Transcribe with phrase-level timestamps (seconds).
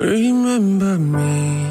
[0.00, 1.66] Remember me,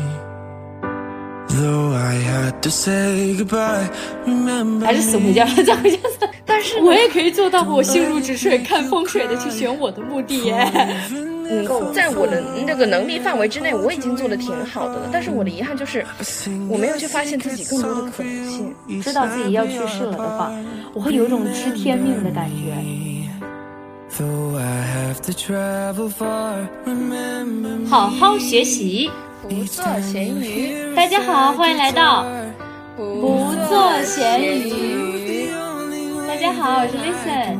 [1.47, 3.89] though I had to say goodbye.
[4.25, 6.28] Remember 还是死回家吧，再回家死。
[6.46, 10.70] 但是我也可以做到我心如止水、看风水的去选我的墓地耶。
[11.66, 15.09] 够，在我的那个能力范围之内，我已经做的挺好的了。
[15.09, 16.05] 但是我的遗憾就是，
[16.68, 18.75] 我没有去发现自己更多的可能性。
[19.02, 20.52] 知道自己要去世了的话，
[20.94, 22.75] 我会有一种知天命的感觉。
[27.88, 29.11] 好好学习。
[29.43, 32.25] 不做咸鱼，大家好，欢迎来到
[32.95, 35.50] 不不做咸鱼。
[36.28, 37.58] 大家好，我是 Listen，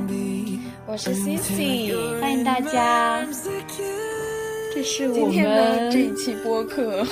[0.88, 1.94] 我是 Cici。
[2.20, 3.24] 欢迎大家。
[4.74, 7.06] 这是我们这一期播客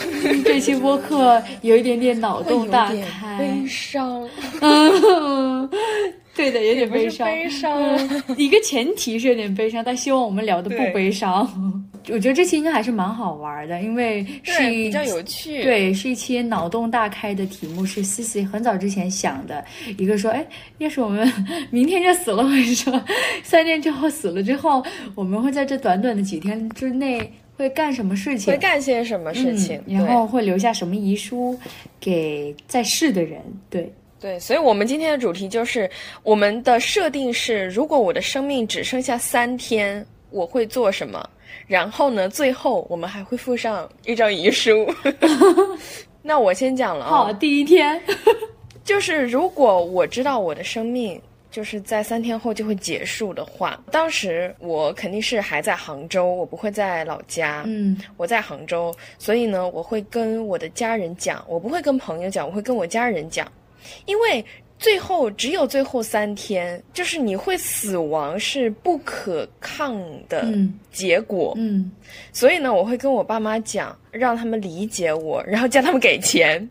[0.43, 4.27] 这期播客有一点点脑洞大点开，悲伤，
[4.61, 5.69] 嗯，
[6.35, 7.27] 对的，有点悲伤。
[7.27, 7.81] 悲伤。
[7.97, 11.47] 嗯一个前提是有点悲伤，但希望我们聊的不悲伤。
[12.09, 19.63] 我觉得这期应该还是蛮好玩的，因为是，一比较有趣。，对，是一期脑洞大开的题目，是思思很早之前想的。
[19.97, 20.45] 一个说，哎，
[20.77, 21.27] 要是我们
[21.71, 23.01] 明天就死了，或者说
[23.41, 28.53] 三天之后死了之后，我们会在这短短的几天之内会干什么事情？
[28.53, 29.81] 会干些什么事情？
[29.87, 31.57] 嗯，然后会留下什么遗书
[31.99, 33.41] 给在世的人？
[33.67, 35.89] 对，对对，所以我们今天的主题就是
[36.23, 41.29] 我们的设定是，如果我的生命只剩下三天，我会做什么？
[41.67, 44.85] 然后呢，最后我们还会附上一张遗书。
[46.21, 48.01] 那我先讲了啊，好，第一天，
[48.83, 51.21] 就是如果我知道我的生命
[51.51, 57.63] 就是在三天后就会结束的话，当时我肯定是还在杭州，我不会在老家。
[57.65, 63.49] 嗯我在杭州，所以呢，我会跟我的家人讲，我不会跟朋友讲，我会跟我家人讲，
[64.05, 64.43] 因为
[64.77, 69.97] 最后只有最后三天，就是你会死亡是不可抗
[70.27, 71.91] 的嗯结果，嗯，
[72.33, 76.69] 所以呢，我会跟我爸妈讲，让他们理解我，然后叫他们给钱。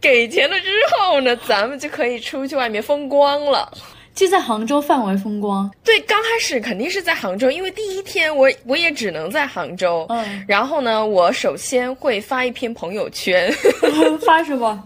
[0.00, 3.70] 给钱了之后呢，咱们就可以出去外面风光了。
[4.12, 10.04] 就在杭州范围风光，对，刚开始肯定是在杭州，因为第一天我我也只能在杭州。
[10.10, 13.50] 嗯，然后呢，我首先会发一篇朋友圈，
[14.26, 14.82] 发什么？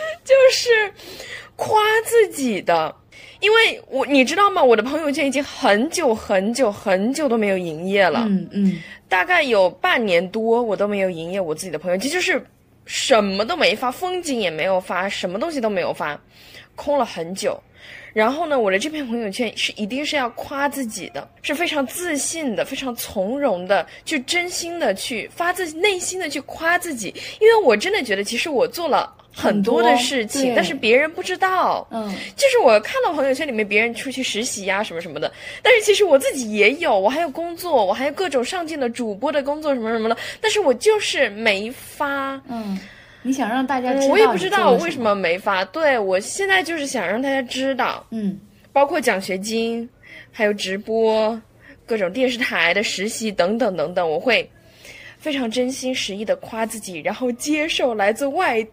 [0.24, 0.70] 就是
[1.56, 2.94] 夸自己的，
[3.40, 4.62] 因为我你知道吗？
[4.62, 12.44] 我的朋友圈已经很久很久很久都没有营业了，嗯嗯，大概有半年多我都没有营业我自己的朋友圈，就是
[12.84, 16.18] 什么都没发，风景也没有发，什么东西都没有发，
[16.74, 17.60] 空了很久。
[18.14, 31.86] 然后呢，我的这篇朋友圈是一定是要夸自己的，是非常自信的，非常从容的，去真心的去发自内心的去夸自己，因为我真的觉得其实我做了很多的事情，但是别人不知道。
[31.90, 42.40] 嗯，就是我看到朋友圈里面别人出去实习呀、什么什么的，但是其实我自己也有，我还有工作，我还有各种上进的主播的工作什么什么的，但是我就是没发。
[42.48, 42.78] 嗯，
[43.22, 45.00] 你想让大家知道、嗯，我也不知道我为什。
[45.00, 45.64] 么没发。
[45.66, 48.38] 对我现在就是想让大家知道，嗯
[48.72, 49.88] 包括奖学金，
[50.32, 51.40] 还有直播，
[51.86, 54.48] 各种电视台的实习等等等等，我会
[55.18, 58.64] 非常真心实意的夸自己，然后接受来自外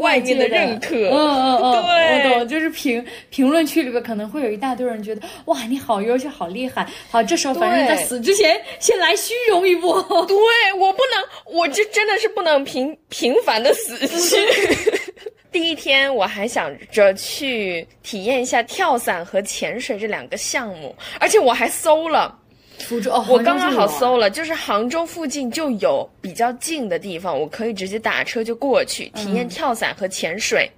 [0.00, 0.94] 外界的认可。
[0.96, 10.02] 嗯嗯嗯， 对我懂，就是评评论区里边可能会有一大堆人觉得哇你好优秀，好厉害，好，这时候反正在死之前先来虚荣一波。
[10.26, 10.36] 对
[10.78, 14.36] 我不能，我这真的是不能平平凡的死去。
[15.52, 22.38] 第一天我还想着去体验一下跳伞和潜水这两个项目，而且我还搜了，
[22.84, 30.70] 福州哦，我刚刚好搜了，就是杭州附近就有比较近的地方，我可以直接打车就过去体验跳伞和潜水。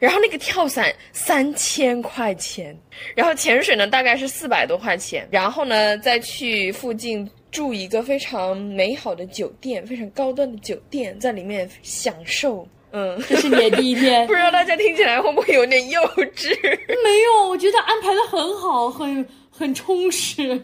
[0.00, 2.76] 然后那个跳伞三千块钱，
[3.14, 12.66] 然后潜水呢大概是四百多块钱，然后呢再去附近住一个非常美好的酒店，非常高端的酒店，在里面享受。
[12.96, 14.34] 嗯，这是你的第一天 不。
[14.34, 16.00] 知道大家听起来会不会有点幼
[16.36, 16.48] 稚？
[16.60, 19.24] 没有，我觉得安排的很好，很
[19.56, 20.60] 很充实。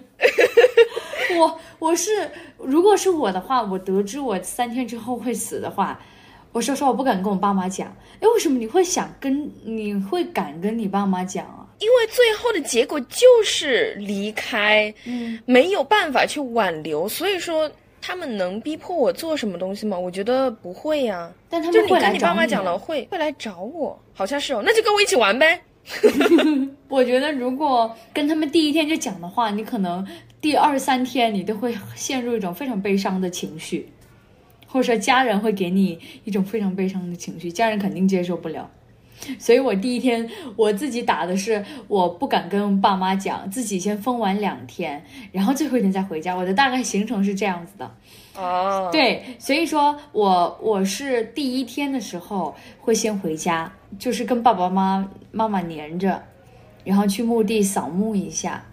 [1.39, 2.29] 我我是，
[2.59, 5.99] 如果是我的话，我得知我三天之后会死的话，
[6.51, 7.87] 我说实话，我不敢跟我爸妈讲。
[8.21, 11.67] 哎，为什么你会想跟你会敢跟你爸妈讲啊？
[11.79, 17.71] 因为最后的结果就是离开，嗯，没有办法去挽留，所以说
[18.03, 19.97] 他们能逼迫我做什么东西吗？
[19.97, 25.59] 我觉得不会呀、但他就你们会来找跟你爸妈讲啊了，会会来找我，好像是哦，那就跟我一起玩呗。
[26.89, 30.07] 我觉得如果跟他们第一天就讲的话，你可能
[30.41, 33.89] 第二三天你都会陷入一种非常悲伤的情绪，
[34.67, 38.71] 或者说家人会给你一种非常悲伤的情绪，家人肯定接受不了。
[39.39, 40.27] 所以我第一天
[40.57, 46.35] 我自己打的是我不敢跟爸妈讲，自己先疯玩两天，然后最后一天再回家。
[46.35, 47.95] 我的大概行程是这样子的。
[48.41, 56.23] 哦，，对，所以说我我是第一天的时候会先回家，就是跟爸爸妈妈妈妈黏着，
[56.83, 58.65] 然后去墓地扫墓一下。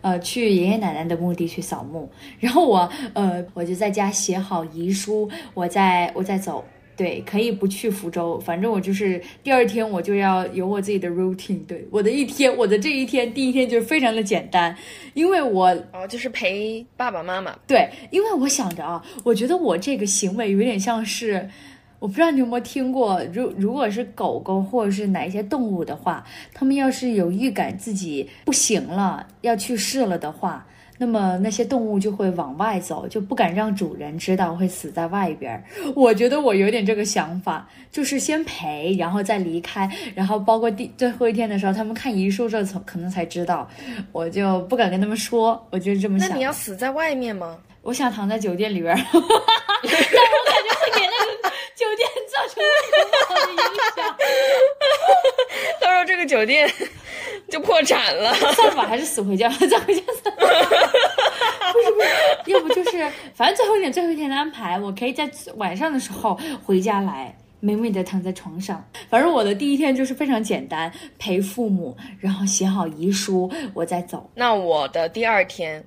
[0.00, 2.10] 呃，去爷爷奶奶的墓地去扫墓，
[2.40, 6.64] 然后我呃，我就在家写好遗书，我再我再走。
[6.94, 11.64] 对，可以不去福州，反正我就是第二天我就要有我自己的 routine。
[11.66, 14.76] 对，我的一天，我的这一天，第一天就是非常的简单，
[15.14, 17.58] 因为我哦，就是陪爸爸妈妈。
[17.66, 21.48] 对，因为我想着啊，我觉得我这个行为有点像是，
[21.98, 30.66] 我不知道你有没有听过，如如果是狗狗或者是哪一些动物的话，它们要是有预感自己不行了，要去世了的话。
[30.98, 35.64] 那么那些动物就会往外走，就不敢让主人知道会死在外边儿。
[35.96, 43.68] 我觉得我有点这个想法，就是先陪，然后再离开，然后包括第最后一天的时候，他们看遗书这可能才知道，
[44.12, 46.28] 我就不敢跟他们说，我就这么想。
[46.28, 47.58] 那你要死在外面吗？
[47.82, 52.62] 我想躺在酒店里边儿， 但我感觉会给那个酒店造成
[52.92, 53.58] 很不好的影
[53.96, 54.06] 响。
[55.82, 56.70] 到时候这个酒店
[57.52, 58.32] 就破产了。
[58.56, 60.34] 算了吧，还是死回家， 再回家算
[61.84, 67.36] 是不是，要不就是反正最后一点最后一天的安排，我可以在晚上的时候回家来。
[67.64, 74.28] 美美的躺在床上，反正我的第一天就是非常简单，陪父母，然后写好遗书，我再走。
[74.34, 75.80] 那我的第二天，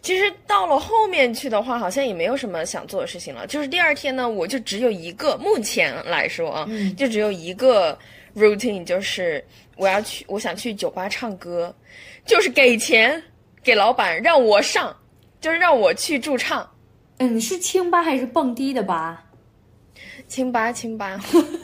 [0.00, 3.46] 其实到了后面去的话，好像也没有什么想做的事情了。
[3.46, 7.98] 就是第二天呢，我就只有一个，目前来说啊，嗯就只有一个
[8.34, 9.44] routine，就是
[9.78, 11.74] 我要去，我想去酒吧唱歌，
[12.26, 13.22] 就是给钱
[13.62, 14.94] 给老板让我上，
[15.40, 16.68] 就是让我去驻唱。
[17.18, 19.24] 嗯，是清吧还是蹦迪的吧？
[20.26, 21.18] 清吧，清吧，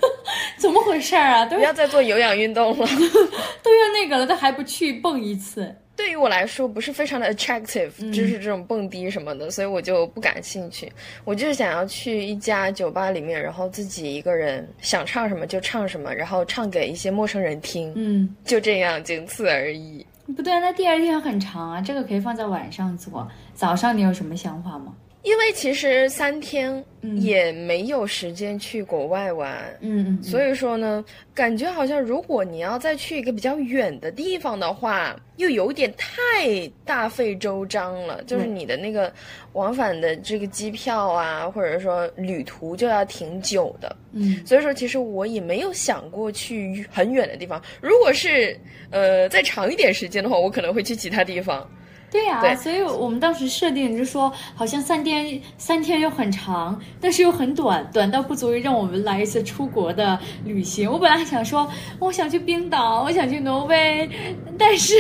[0.59, 1.45] 怎么回事儿啊？
[1.47, 2.87] 都不要再做有氧运动了。
[3.63, 5.75] 都要那个了，都还不去蹦一次？
[6.15, 10.91] 对于我来说不是非常的 attractive，、就是这种蹦迪什么的，所以我就不感兴趣。
[11.25, 20.07] 我就是想要去一家酒吧里面，然后自己一个人想唱什么就唱什么，然后唱给一些陌生人听，嗯， 就这样，仅此而已。
[20.37, 23.29] 不对啊，那第二天很长啊，这个可以放在晚上做。
[23.53, 24.95] 早上你有什么想法吗？
[25.25, 26.85] 因为其实三天
[27.17, 31.03] 也没有时间去国外玩，嗯嗯，所以说呢，
[31.35, 38.23] 感觉好像如果你要再去一个比较远的地方的话，又有点太大费周章了。
[38.25, 39.11] 就是你的那个
[39.55, 43.97] 往返的这个机票啊，或者说旅途就要挺久的。
[44.13, 47.61] 嗯，所以说其实我也没有想过去很远的地方。
[47.81, 48.55] 如果是
[48.91, 51.67] 呃再长一点时间的话，我可能会去其他地方。
[52.15, 60.89] 对呀、对所以我们当时设定就说，好像三天三天又很长，但是又很短，短到不足以让我们来一次出国的旅行。
[60.89, 61.69] 我本来还想说，
[61.99, 64.09] 我想去冰岛，我想去挪威，
[64.57, 64.95] 但是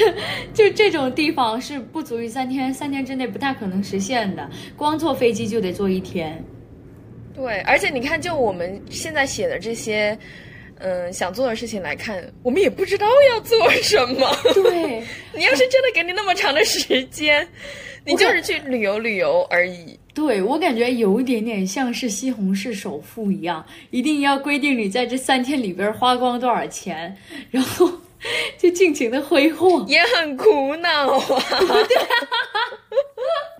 [0.52, 6.44] 就这种地方是不足以三天，三天之内不太可能实现的，光坐飞机就得坐一天。
[7.32, 10.18] 对，而且你看，就我们现在写的这些，
[10.84, 14.30] 嗯，想做的事情来看，我们也不知道要做什么。
[14.52, 15.02] 对，
[15.34, 17.48] 你要是真的给你那么长的时间，
[18.04, 19.98] 你就是去旅游旅游而已。
[20.12, 27.16] 对我感觉有一点点像是西红柿首富一样，一定要规定你在这三天里边花光多少钱，
[27.50, 27.90] 然后
[28.58, 29.84] 就尽情的挥霍。
[29.88, 31.44] 也很苦恼啊。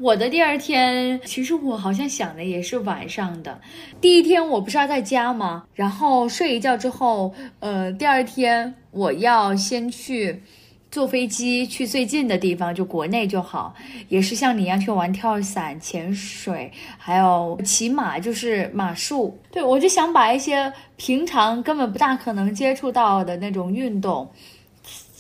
[0.01, 3.59] 我的第二天，其实我好像想的也是晚上的。
[4.01, 5.65] 第一天我不是要在家吗？
[5.75, 10.43] 然后睡一觉之后，呃，第二天我要先去
[10.91, 13.75] 坐飞机去最近的地方，就国内就好。
[14.09, 19.39] 也是像你一样去玩跳伞、潜水，还有骑马，就是马术。
[19.51, 24.29] 对我就想把一些平常根本不大可能接触到的那种运动。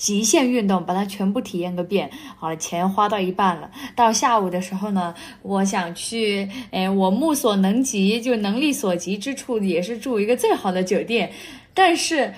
[0.04, 2.10] 极限运动，把它全部体验个遍。
[2.36, 3.70] 好了，钱花到一半了。
[3.96, 11.32] 到下午的时候呢，我想去，哎，我目所能及，就能力所及之处，也是住一个最好的酒店。
[11.72, 12.34] 但是，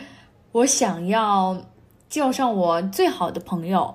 [0.52, 1.61] 我想要
[2.08, 3.92] 叫上我最好的朋友，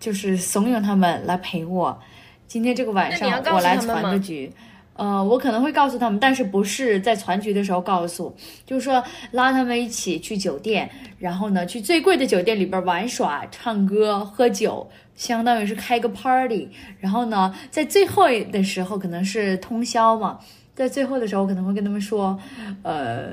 [0.00, 2.00] 就是怂恿他们来陪我。
[2.46, 4.50] 今天这个晚上我来他们吗传个局。
[4.96, 8.34] 呃，我可能会告诉他们，但是不是在团局的时候告诉，
[8.64, 16.68] 就是说拉他们一起去酒店，然后呢去最贵的酒店里边玩耍、唱歌、喝酒，相当于是开个 party。
[17.00, 20.38] 然后呢，在最后的时候可能是通宵嘛，
[20.74, 22.38] 在最后的时候我可能会跟他们说，
[22.82, 23.30] 呃。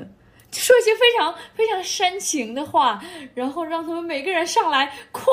[0.54, 3.02] 说一些非常非常煽情的话，
[3.34, 5.24] 然后让他们每个人上来夸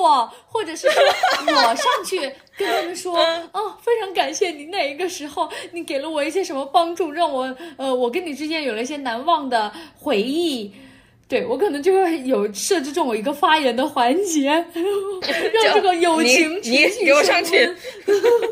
[0.00, 1.02] 我，或者是说
[1.46, 3.16] 我上去跟他们说，
[3.52, 10.72] 哦，非常感谢你那一个时候你给了我一些什么帮助，让我呃，我跟你之间有了一些难忘的回忆。
[11.26, 14.50] 对我可能就会有设置这种一个发言的环节，
[15.64, 17.64] 让这个友情持续给我上去。
[17.64, 17.74] 升
[18.06, 18.50] 温。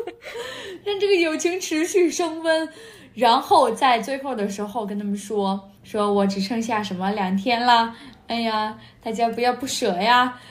[0.83, 2.67] 让这个友情持续升温，
[3.13, 7.95] 然后在最后的时候跟他们说，说我只剩下什么两天了，
[8.27, 10.41] 哎呀，大家不要不舍呀，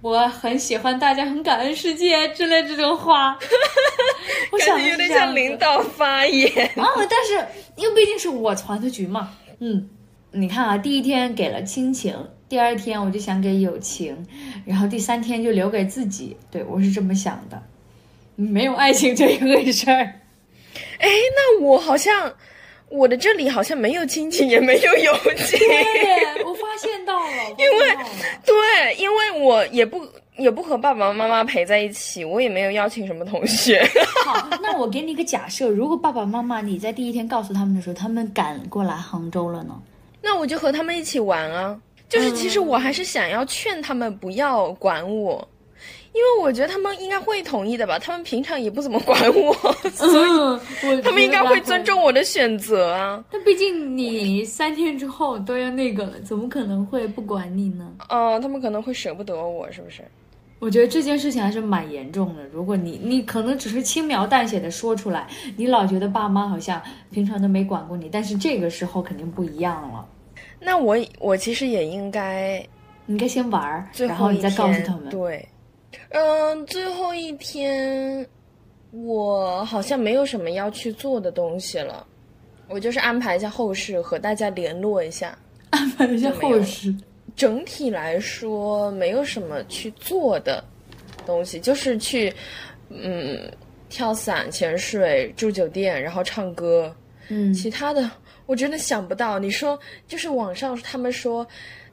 [0.00, 3.36] 我很喜欢大家，很感恩世界之类这种话。
[4.52, 6.66] 我想感觉有点像领导发言。
[6.76, 9.88] 啊，但是因为毕竟是我传的局嘛，嗯，
[10.30, 12.14] 你看啊，第一天给了亲情，
[12.48, 14.26] 第二天我就想给友情，
[14.64, 17.60] 然后第三天就留给自己，对我是这么想的，
[18.36, 20.20] 没有爱情这一回事儿。
[21.00, 22.32] 哎，那我好像
[22.90, 25.58] 我的这里好像没有亲情， 也没有友情。
[25.58, 27.26] 对，我发现到了，
[27.58, 27.96] 因为
[28.44, 33.82] 对，因为我也不也不和爸爸妈妈陪在一起，我也没有邀请什么同学。
[34.24, 39.74] 好，那我给你一个假设，如果爸爸妈妈你在第一天告诉他们的时候，他们赶过来杭州了呢？
[40.22, 41.78] 那我就和他们一起玩啊。
[42.08, 45.46] 就是其实我还是想要劝他们不要管我，
[46.14, 47.98] 因为我觉得他们应该会同意的吧。
[47.98, 49.52] 他们平常也不怎么管我，
[49.94, 50.30] 所以
[50.82, 53.22] 嗯，他们应该会尊重我的选择啊。
[53.30, 57.92] 但毕竟你三天之后都要那个了，怎么可能会不管你呢？
[58.08, 60.02] 哦、他们可能会舍不得我，是不是？
[60.60, 62.42] 我觉得这件事情还是蛮严重的。
[62.52, 65.24] 如果你你可能只是轻描淡写的说出来，
[65.56, 70.04] 你老觉得爸妈好像平常都没管过你，但是这个时候肯定不一样了。
[70.58, 72.58] 那我我其实也应该
[73.06, 75.08] 你应该先玩儿，然后你再告诉他们。
[75.08, 75.48] 对，
[76.10, 78.26] 嗯，最后一天
[78.90, 82.06] 我好像没有什么要去做的东西了，
[82.68, 85.36] 我就是安排一下后事，和大家联络一下。
[85.70, 86.94] 安排一下后事。
[87.36, 90.64] 整体来说，没有什么去做的
[91.24, 92.32] 东西，就是去
[92.88, 93.38] 嗯
[93.88, 96.94] 跳伞、潜水、住酒店，然后唱歌。
[97.28, 98.10] 嗯，其他的
[98.46, 99.38] 我真的想不到。
[99.38, 101.46] 你说，就是网上他们说，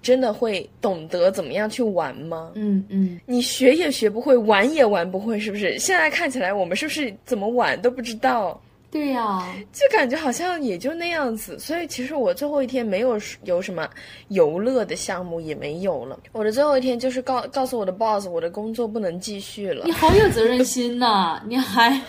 [0.06, 2.52] 真的会懂得怎么样去玩吗？
[2.54, 5.80] 嗯嗯，你学也学不会，玩也玩不会，是不是？
[5.80, 8.62] 现在看起来，我们是不是怎么玩都不知道？
[8.92, 13.90] 对呀、就感觉好像也就那样子，所以其实我最后一天没有有什么
[14.28, 16.18] 游乐的项目也没有了。
[16.34, 19.92] 我的最后一天就是告告诉我的 boss，我的工作不能继续了你。
[19.92, 22.00] 好有责任心呐、 你还，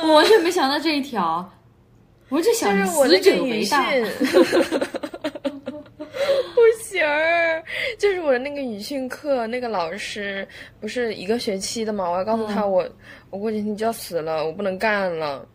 [0.00, 1.46] 我完全没想到这一条。
[2.28, 3.78] 我就想就是我那死个语训
[7.02, 7.64] 者为大。，不行儿，
[7.98, 10.46] 就是我的那个语训课，那个老师
[10.80, 12.88] 不是一个学期的嘛，我要告诉他我、
[13.30, 15.46] 我过几天就要死了，我不能干了。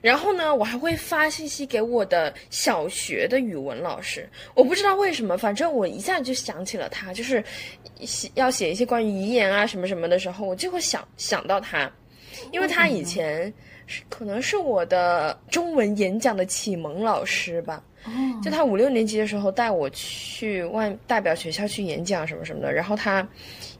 [0.00, 7.42] 然后呢，我还会发信息给我的小学的语文老师，我不知道为什么，反正我一下就想起了他，就是
[8.00, 11.88] 写要写一些关于遗言啊什么什么的时候，我就会想想到他，
[12.50, 13.52] 因为他以前
[13.86, 17.80] 是可能是我的中文演讲的启蒙老师吧。
[18.04, 18.10] 哦。
[18.42, 23.26] 就他五六年级的时候带我去外代表学校去演讲什么什么的，然后他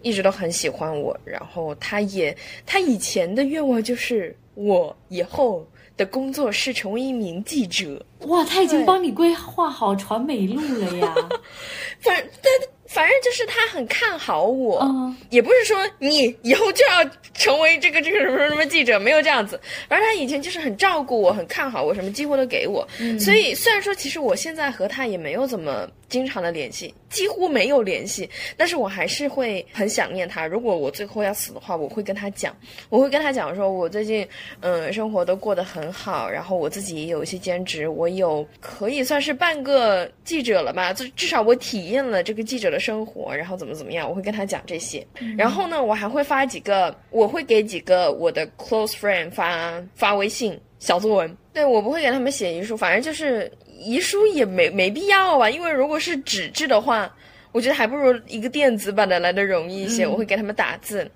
[0.02, 2.36] 一直都很喜欢我，然后他也
[2.66, 11.14] 他以前的愿望就是我以后的工作是成为一名记者，哇，他已经帮你规划好传媒路了呀！
[12.00, 12.52] 反但
[12.92, 19.58] 反正就是他很看好我，嗯也不是说你以后就要成为这个这个什么什么记者，没有这样子。
[19.88, 22.86] 反正他以前就是很照顾我，很看好我，什么机会都给我。
[23.18, 30.46] 所以虽然说其实我现在和他也没有怎么经常的联系，几乎没有联系，但是我还是会很想念他。
[30.46, 32.56] 如果我最后要死的话，我会跟他讲，
[32.88, 34.26] 我会跟他讲说，我最近
[34.60, 45.06] 嗯生活都过得很好，然后我自己也有一些兼职，我有可以算是半个记者了吧，至至少我体验了这个记者的生活，然后怎么怎么样，我会跟他讲这些。
[45.36, 51.36] 然后呢，我还会发几个，我会给几个我的 close friend 发发微信小作文。
[51.52, 57.12] 对我不会给他们写遗书，反正就是遗书也没没必要啊，因为如果是纸质的话。
[57.54, 60.06] 我觉得还不如一个电子版的来的容易一些。
[60.06, 61.06] 我会给他们打字，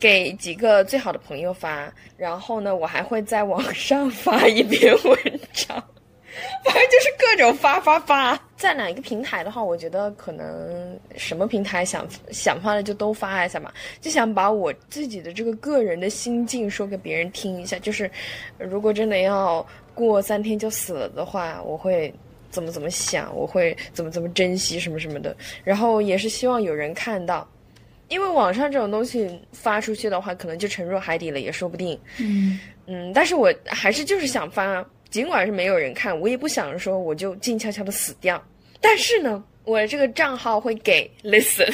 [0.00, 5.76] 给几个最好的朋友发，然后呢，我还会在网上发一篇文章。
[6.64, 13.70] 反正就是各种发发发，在哪一个平台的话，我觉得可能什么平台想想发的就都发一下嘛，
[14.00, 17.78] 就想把我自己的这个个人的心境说给别人听一下。
[17.78, 18.10] 就是
[18.58, 22.12] 如果真的要过三天就死了的话，我会
[22.50, 25.34] 怎么怎么想，我会怎么怎么珍惜什么什么的。
[25.62, 27.48] 然后也是希望有人看到，
[28.08, 31.98] 因为网上这种东西发出去的话，可能就沉入海底了，也说不定。
[32.18, 38.42] 嗯，嗯，但是我还是就是想发，尽管是没有人看，我也不想说我就静悄悄的死掉。
[38.80, 41.66] 但是呢，我的这个账号会给 listen，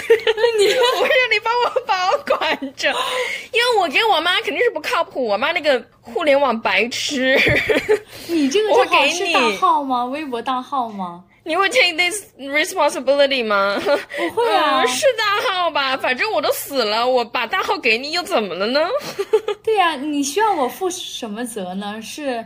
[0.58, 0.66] 你
[0.98, 2.88] 我让你帮我保管着，
[3.52, 7.36] 因为我给我妈肯定是不靠谱，我妈那个互联网白痴。
[8.28, 10.04] 你这个我账号给你是大号吗？
[10.04, 11.24] 微博大号吗？
[11.42, 13.80] 你会 take this responsibility 吗？
[14.16, 15.96] 不会啊嗯，是大号吧？
[15.96, 18.88] 反正我都死了，我把大号给你又怎么了呢？
[19.64, 22.00] 对呀、你需要我负什么责呢？
[22.02, 22.44] 是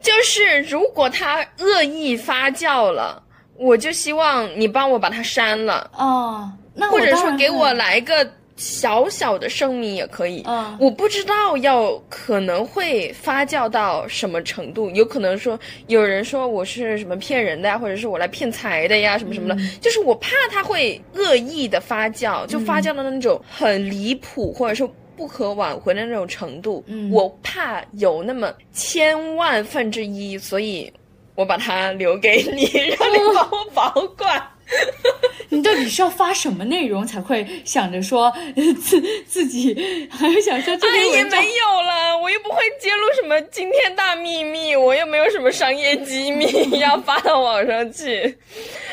[0.00, 3.22] 就是如果他恶意发酵了，
[3.60, 8.26] 我就希望你帮我把它删了，哦，那或者说给我来个
[8.56, 10.42] 小小的声明也可以。
[10.46, 24.90] 嗯我不知道要可能会发酵到什么程度，有可能说有人说我是什么骗人的呀，或者是我来骗财的呀，什么什么的，嗯就是我怕他会恶意的发酵，就发酵到那种很离谱，或者说。
[25.16, 30.90] 不可挽回的那种程度，嗯我怕有那么千万分之一，所以
[31.34, 32.64] 我把它留给你，
[32.98, 34.42] 让你帮我保管。
[35.48, 39.74] 你到底是要发什么内容才会想着说呃 自自己
[40.08, 46.46] 还有想说这哎，也篇文章没有了，我又不会揭露什么惊天大秘密，我又没有什么商业机密
[46.78, 48.22] 要发到网上去，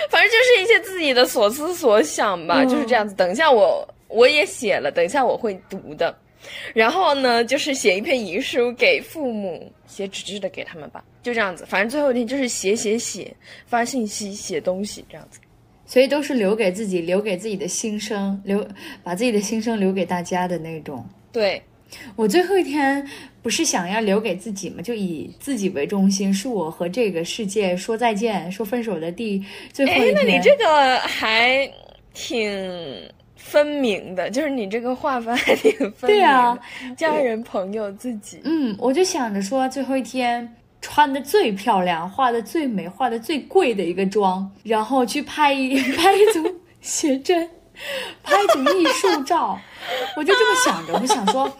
[0.09, 3.13] 反正就是一些自己的所思所想吧，嗯就是这样子。
[3.13, 6.17] 等一下我我也写了，等一下我会读的。
[6.73, 11.65] 然后呢，就是写一篇遗书给父母，写纸质的给他们吧，就这样子。
[11.67, 15.39] 反正最后一天就是写写写，发信息，写东西这样子。
[15.85, 18.67] 所以都是留给自己，留给自己的心声，留
[19.03, 21.05] 把自己的心声留给大家的那种。
[21.31, 21.61] 对，
[22.17, 23.07] 我最后一天
[23.41, 24.81] 不是想要留给自己吗？
[24.81, 29.41] 就以自己为中心，是我和这个世界说再见、说分手的第
[29.71, 30.23] 最后一，哎那。
[30.23, 31.71] 你这个还
[32.13, 36.07] 挺分明的，就是你这个划分还挺分明的。
[36.07, 36.57] 对啊
[36.97, 38.41] 家人、朋友、自己。
[38.43, 47.49] 嗯，我就想着说，最后一天穿的最漂亮、化的最美、化的最贵的一个妆，然后去拍一拍一组写真，
[48.23, 49.59] 拍一组艺术照，
[50.17, 51.51] 我就这么想着，我就想说。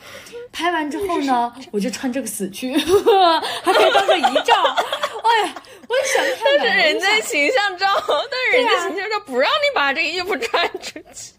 [0.49, 2.73] 拍完之后呢， 我就穿这个死去，
[3.63, 4.55] 还可以当个遗照。
[4.63, 5.53] 哎呀，
[5.87, 11.33] 我就想太但是人家形象照，但是人家形象照不让你把这个衣服穿出去。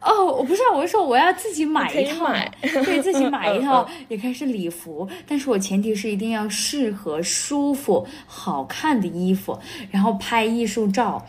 [0.00, 9.58] 哦，我不是，我是说我要自己买一套，买 对自己买一套嗯，也可以是礼服，但是我前提是一定要适合、舒服、好看的衣服，
[9.90, 11.24] 然后拍艺术照。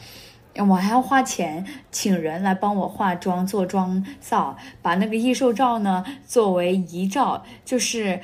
[0.69, 8.21] 我还要花钱请人来帮我化妆、做妆造，把那个艺术照呢作为遗照，就是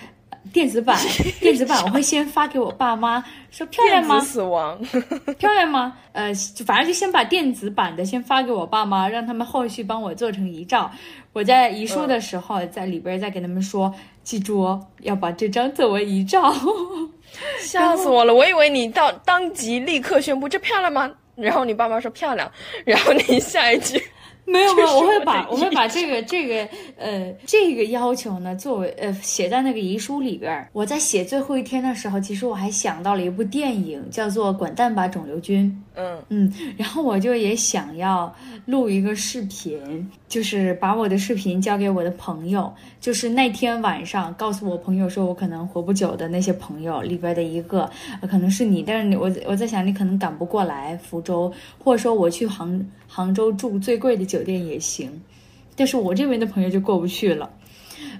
[0.52, 0.98] 电子版。
[1.40, 4.20] 电子版我会先发给我爸妈，说漂亮吗？
[4.20, 4.80] 死亡。
[5.38, 5.96] 漂亮吗？
[6.12, 10.92] 呃，就反正就先把电子版的先发给我爸妈，让他们后续帮我做成遗照。
[11.34, 16.54] 我在遗书的时候，在里边再给他们说，记住哦，要把这张作为遗照。
[17.62, 18.34] 笑死我了！
[18.34, 21.10] 我以为你到当即立刻宣布这漂亮吗？
[21.36, 22.52] 然后你爸妈说漂亮，
[22.86, 24.04] 然后你下一句
[24.46, 30.68] 没有没有，我会把我会把这个这个呃这个要求呢作为呃写在那个遗书里边儿。
[30.74, 35.82] 我在写最后一天的时候，其实我还想到了一部电影，叫做《滚蛋吧肿瘤君》。
[35.94, 38.34] 嗯，嗯，然后我就也想要
[38.66, 47.90] 录一个视频，就是把我的视频交给我的朋友，就是那天晚上告诉我朋友说我可能活不久的那些朋友里边的一个，
[48.30, 51.52] 可能是你，但是你我我在想你可能赶不过来福州，
[51.84, 55.22] 或者说我去杭杭州住最贵的酒店也行，
[55.76, 57.50] 但是我这边的朋友就过不去了，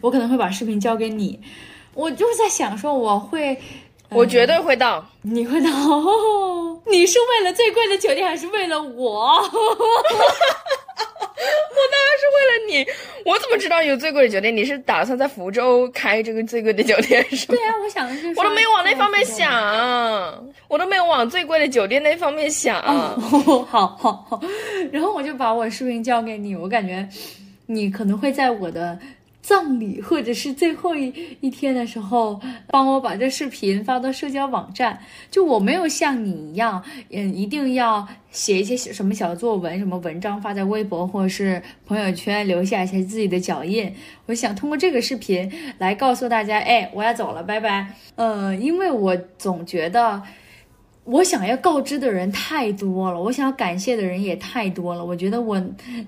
[0.02, 1.40] 我可能会把视频交给你，
[1.94, 3.58] 我就是在想说我会。
[4.12, 5.06] 我绝对会到。
[5.22, 5.70] 你会到？
[6.90, 9.38] 你是为了最贵的酒店，还是为了我？
[11.44, 12.86] 我当然是为了你，
[13.26, 14.56] 我怎么知道有最贵的酒店？
[14.56, 17.56] 你是打算在福州开这个最贵的酒店是吗？
[17.58, 19.50] 对啊，我想的就是我都没有往那方面想，
[20.68, 22.80] 我都没有往最贵的酒店那方面想。
[22.82, 24.42] 哦， 好好好，
[24.92, 27.08] 然后我就把我视频交给你，我感觉
[27.66, 28.98] 你可能会在我的
[29.42, 35.00] 葬礼或者是最后一一天的时候，帮我把这视频发到社交网站。
[35.30, 43.92] 就我没有像你一样，嗯，一定要写一些什么小作文、什么文章发在微博或者是朋友圈，留下一些自己的脚印。
[44.28, 47.96] 我想通过这个视频来告诉大家，哎，我要走了，拜拜。
[48.16, 50.22] 呃，因为我总觉得。
[51.04, 55.04] 我想要告知的人太多了，我想要感谢的人也太多了。
[55.04, 55.60] 我觉得我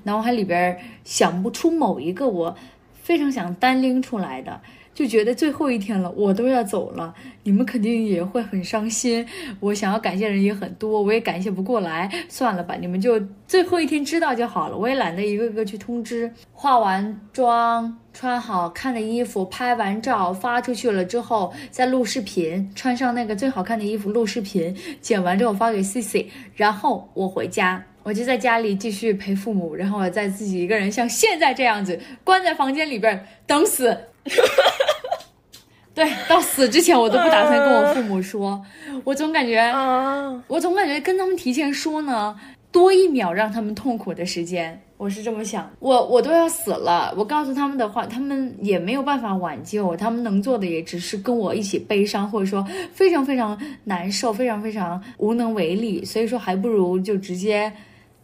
[0.03, 2.55] 脑海里边想不出某一个我
[3.03, 4.59] 非常想单拎出来的，
[4.93, 7.13] 就觉得最后一天了，我都要走了，
[7.43, 9.25] 你们肯定也会很伤心。
[9.59, 14.77] 我想要感谢的人也很多，我也感谢不过来，算了吧，你们就最后一天知道就好了。
[14.77, 16.31] 我也懒得一个个去通知。
[16.53, 27.83] 化完妆，穿好看的衣服，拍完照发出去了之后，再录视频，穿上那个最好看的衣服录视频，剪完之后发给 C C，然后我回家。
[28.03, 33.97] 我就在家里继续陪父母，然后我再自己一个人像现在这样子关在房间里边等死。
[35.95, 38.59] 对，到死之前我都不打算跟我父母说，
[39.03, 42.35] 我总感觉，啊，我总感觉跟他们提前说呢，
[42.71, 45.71] 多一秒让他们痛苦的时间，我是这么想。
[45.77, 56.03] 我我都要死了，我告诉他们的话，他们也没有办法挽救，他们能做的也只是跟我一起悲伤，或者说非常非常难受，非常非常无能为力。
[56.03, 57.71] 所以说，还不如就直接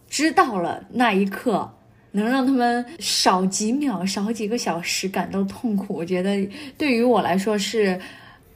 [0.10, 1.72] 知道了那一刻。
[2.12, 6.44] 能让他们少几秒、少几个小时感到痛苦，我觉得
[6.76, 8.02] 对于我来说是，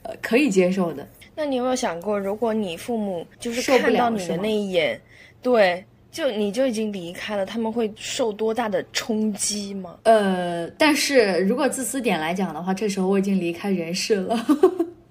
[0.02, 1.06] 呃，可以接受的。
[1.36, 5.00] 那你有没有想过，如果你父母就是看到你的那一眼，
[5.40, 9.98] 对，就你就已经离开了，他们会受多大的冲击吗？
[10.02, 14.36] 呃，但是如果自私点来讲的话，这时候我已经离开人世了，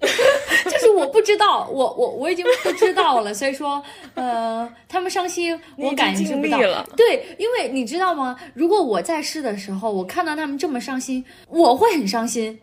[0.64, 3.82] 就是我不知道，我我我已经不知道了， 所以说，
[4.14, 6.86] 呃，他们伤心，我感知不到了。
[6.96, 8.38] 对，因为你知道吗？
[8.54, 12.58] 如果我在世的时候，我看到他们这么伤心，我会很伤心。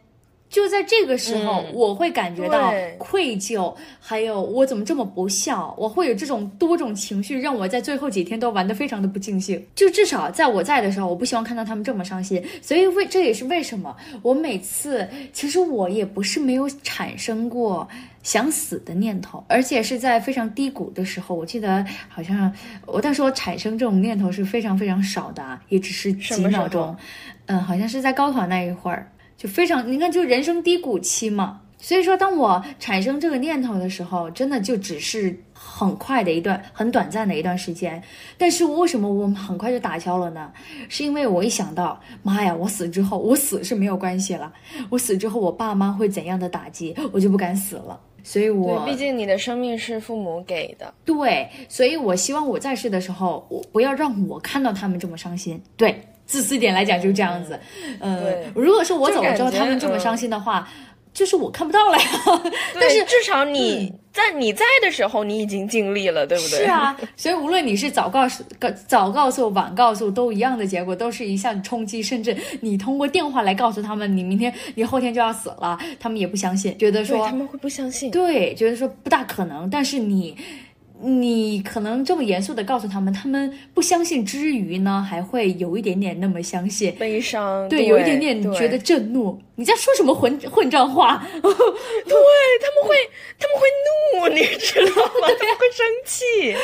[0.51, 9.65] 就在这个时候，嗯我会感觉到愧疚，还有我怎么这么不孝，我会有这种多种情绪，让我在最后几天都玩得非常的不尽兴。
[9.73, 12.43] 就至少在我在的时候，我不希望看到他们这么伤心。
[12.61, 17.87] 所以为这也是为什么我每次其实我也不是没有产生过
[18.21, 21.33] 想死的念头，而且是在非常低谷的时候。
[21.33, 22.53] 我记得好像
[22.85, 26.93] 我但是我产生这种念头是非常非常少的，啊，也只是几秒钟。
[27.45, 29.09] 嗯，好像是在高考那一会儿，
[29.41, 31.61] 就非常，你看，就人生低谷期嘛。
[31.79, 37.99] 所以说，当我产生这个念头的时候，真的就只是很快的一段、很短暂的一段时间。
[38.37, 40.51] 但是为什么我们很快就打消了呢？
[40.89, 44.53] 是因为我一想到，妈呀，我死之后，我死是没有关系了，
[44.91, 47.99] 我死之后我爸妈会怎样的打击，我就不敢死了。
[48.23, 50.93] 所以我对，毕竟你的生命是父母给的。
[51.03, 55.59] 对，所以我希望我在世的时候，我不要让我看到他们这么伤心。
[55.75, 55.99] 对，
[56.31, 57.59] 自私点来讲就是这样子。
[57.99, 60.65] 呃，如果说我走了之后，他们这么伤心的话，
[61.13, 62.05] 就是我看不到了呀。
[62.79, 66.59] 但是至少你、在你在的时候，你已经尽力了，对不对？
[66.59, 68.45] 是啊，所以无论你是早告诉、
[68.87, 72.01] 早告诉、晚告诉，都一样的结果，都是一项冲击。
[72.01, 78.09] 甚至你通过电话来告诉他们，你明天、你后天就要死了，他们也不相信，觉得说他们会不相信。
[78.09, 80.37] 对，觉得说不大可能，但是你。
[81.01, 89.39] 你可能这么严肃的告诉他们，他们不相信之余呢，还会有一点点那么相信，悲伤，对，对，有一点点觉得震怒。
[89.55, 91.23] 你在说什么混混账话？
[91.33, 92.95] 对，他们会
[93.37, 95.27] 他们会怒，你知道吗？
[95.37, 96.55] 他们会生气。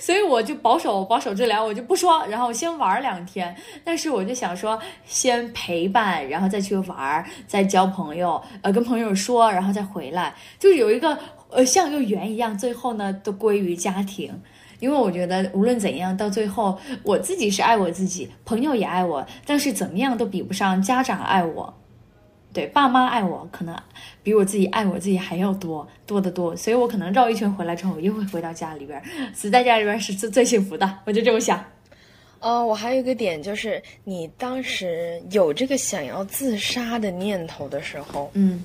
[0.00, 3.54] 所以我就保守保守治疗，我就不说，然后先玩两天。
[3.84, 11.16] 但是我就想说，先陪伴，然后再去玩，再交朋友，呃，跟朋友说，然后再回来，就是有一个
[11.54, 14.32] 呃像一个圆一样，最后呢都归于家庭。
[14.80, 21.72] 因为我觉得无论怎样，到最后我自己是爱我自己，朋友也爱我，但是怎么样都比不上家长爱我。
[22.52, 23.74] 对，爸妈爱我，可能
[24.22, 31.64] 比我自己爱我自己还要多多得多，所以我可能绕一圈回来之后，我又会回到家里边儿，死在家里边儿是最最幸福的，我就这么想。
[32.40, 38.62] 呃，我还有一个点就是，你当时有这个想要自杀的念头的时候，嗯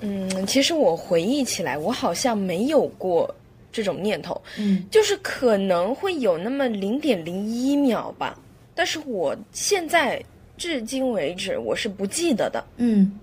[0.00, 3.32] 嗯，其实我回忆起来，我好像没有过
[3.70, 4.84] 这种念头，嗯。
[4.90, 8.38] 就是可能会有那么零点零一秒吧，
[8.74, 10.22] 但是我现在
[10.56, 13.18] 至今为止我是不记得的，嗯。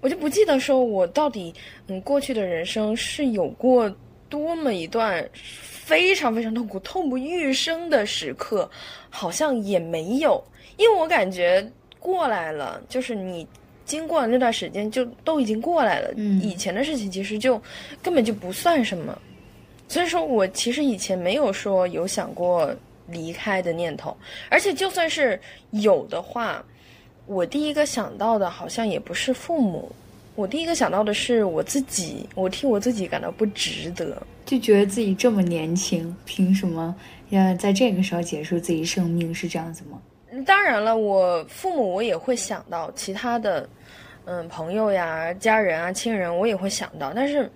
[0.00, 1.54] 我就不记得说我到底
[1.88, 3.94] 嗯过去的人生是有过
[4.28, 8.70] 多么一段非常非常痛苦、痛不欲生的时刻，
[9.10, 10.42] 好像也没有，
[10.76, 11.66] 因为我感觉
[11.98, 13.46] 过来了，就是你。
[13.84, 16.12] 经过了那段时间，就都已经过来了。
[16.16, 17.60] 嗯以前的事情其实就
[18.02, 19.18] 根本就不算什么，
[19.88, 22.74] 所以说我其实以前没有说有想过
[23.06, 24.16] 离开的念头，
[24.48, 25.38] 而且就算是
[25.70, 26.64] 有的话，
[27.26, 29.90] 我第一个想到的好像也不是父母，
[30.34, 34.26] 我第一个想到的是我自己，我替我自己感到不值得。
[34.46, 36.94] 就觉得自己这么年轻，凭什么
[37.30, 39.34] 要在这个时候结束自己生命？
[39.34, 39.98] 是这样子吗？
[40.42, 43.68] 当然了，我父母我也会想到其他的，
[44.24, 47.50] 嗯，朋友呀、家人啊、亲人，我也会想到，但是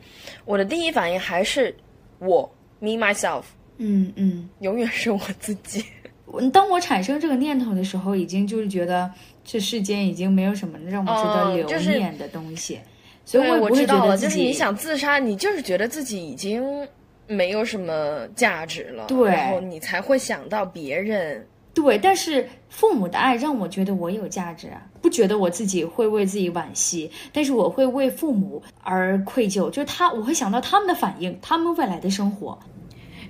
[0.45, 1.75] 我的第一反应还是
[2.19, 3.43] 我 me myself，
[3.79, 4.49] 嗯嗯。
[4.61, 5.85] 永远是我自己。
[6.27, 9.11] 我当我产生这个念头的时候，已经就是觉得
[9.45, 12.79] 这世间已经没有什么让我值得留哦就是念的东西，
[13.25, 16.87] 所以，我知道了，就是你想自杀，你就是觉得自己已经
[17.27, 21.47] 没有什么价值了，对然后你才会想到别人。
[21.81, 32.59] 对，但是父母的爱让我觉得我有价值啊，不觉得我自己会为自己惋惜，但是我会为父母而愧疚，就是他，我会想到他们的反应，他们未来的生活。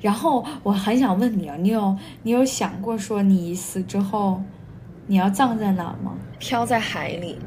[0.00, 4.40] 然后我很想问你啊，你有你有想过说你死之后，
[5.06, 6.16] 你要葬在哪儿吗？
[6.38, 7.38] 飘在海里，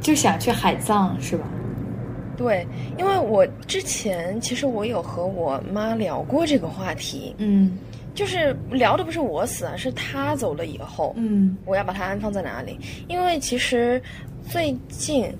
[0.00, 1.44] 就想去海葬是吧？
[2.36, 2.64] 对，
[2.96, 7.76] 因为我之前其实我有和我妈聊过这个话题，嗯
[8.18, 12.76] 就是聊的不是我死啊，是他走了以后，嗯我要把他安放在哪里？
[13.06, 14.02] 因为其实
[14.48, 15.32] 最近，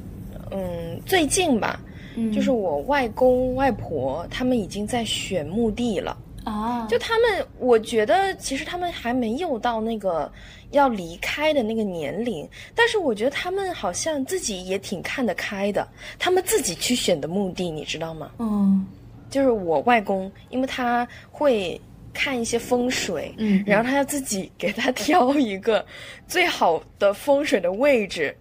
[0.53, 1.81] 嗯，最近吧，
[2.15, 6.17] 嗯，就是我外公外婆他们已经在选墓地了。
[6.45, 10.31] 啊，就他们，我觉得其实他们还没有到那个
[10.71, 15.87] 要离开的那个年龄，但是我觉得他们好像自己也挺看得开的，
[16.17, 18.31] 他们自己去选的墓地，你知道吗？
[18.39, 18.87] 嗯
[19.29, 21.79] 就是我外公，因为他会
[22.19, 25.85] 看一些风水，嗯然后他要自己给他挑一个
[26.27, 28.37] 最好的风水的位置，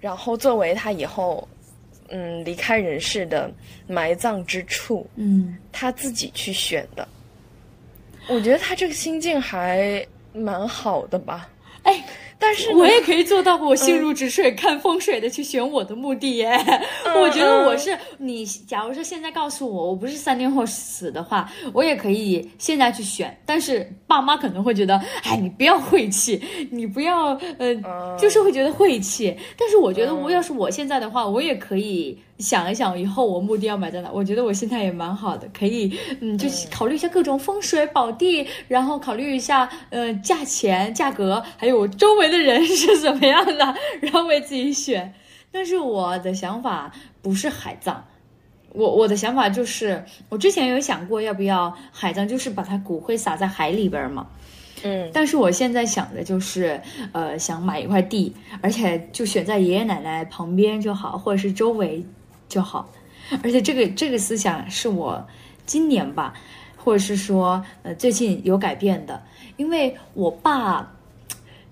[0.00, 1.46] 然后作为他以后
[2.08, 3.50] 嗯离开人世的
[3.86, 7.06] 埋葬之处，嗯，他自己去选的。
[8.28, 11.48] 我觉得他这个心境还蛮好的吧，
[11.84, 12.02] 哎。
[12.38, 16.50] 但是我也可以做到，我心如止水、看风水的去选我的墓地耶。
[17.16, 23.36] 我觉得我是你，假如说现在告诉我我不是三天后死的话，我也可以现在去选。
[23.46, 27.74] 但是爸妈可能会觉得，哎，你不要晦气，你不要呃，
[28.18, 29.36] 就是会觉得晦气。
[29.58, 34.10] 但是我觉得，我要是我现在的话，我也可以想一想以后我墓地要埋在哪。
[34.12, 45.14] 我觉得我现在也蛮好的，可以嗯，就是考虑一下各种风水宝地，然后考虑一下呃价钱、价格，还有我周围的人是怎么样的， 然后为自己选。
[45.52, 48.04] 但是我的想法不是海葬。
[48.70, 54.26] 我我的想法就是，我之前有想过要不要海葬，就是把它骨灰撒在海里边嘛。
[54.82, 56.78] 嗯但是我现在想的就是，
[57.12, 62.04] 呃，想买一块地，而且就选在爷爷奶奶旁边就好，或者是周围
[62.50, 62.92] 就好。
[63.42, 65.26] 而且这个这个思想是我
[65.64, 66.34] 今年吧，
[66.76, 69.22] 或者是说呃最近有改变的，
[69.56, 70.92] 因为我爸。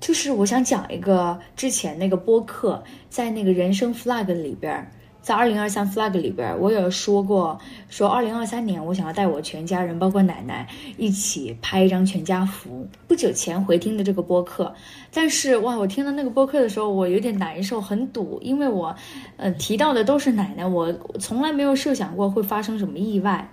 [0.04, 4.90] 就是我想讲一个之前那个播客，在那个人生 flag 里边，
[5.22, 12.86] 在二零二三 flag 里边，我有说过，说二零二三年我想要带我全家人，包括奶奶一起拍一张全家福。
[13.08, 14.74] 不久前回听的这个播客，
[15.10, 18.94] 但是哇，我听到那个播客的时候，我有点难受，很堵，因为我，
[19.38, 23.50] 呃，提到的都是奶奶，我从来没有设想过会发生什么意外，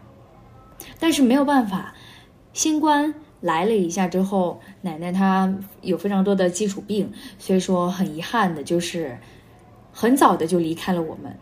[1.00, 1.96] 但是没有办法，
[2.52, 3.16] 新冠。
[3.42, 9.18] 来了一下之后，奶奶她有非常多的基础病，所以说很遗憾的就是，
[9.92, 11.36] 很早的就离开了我们。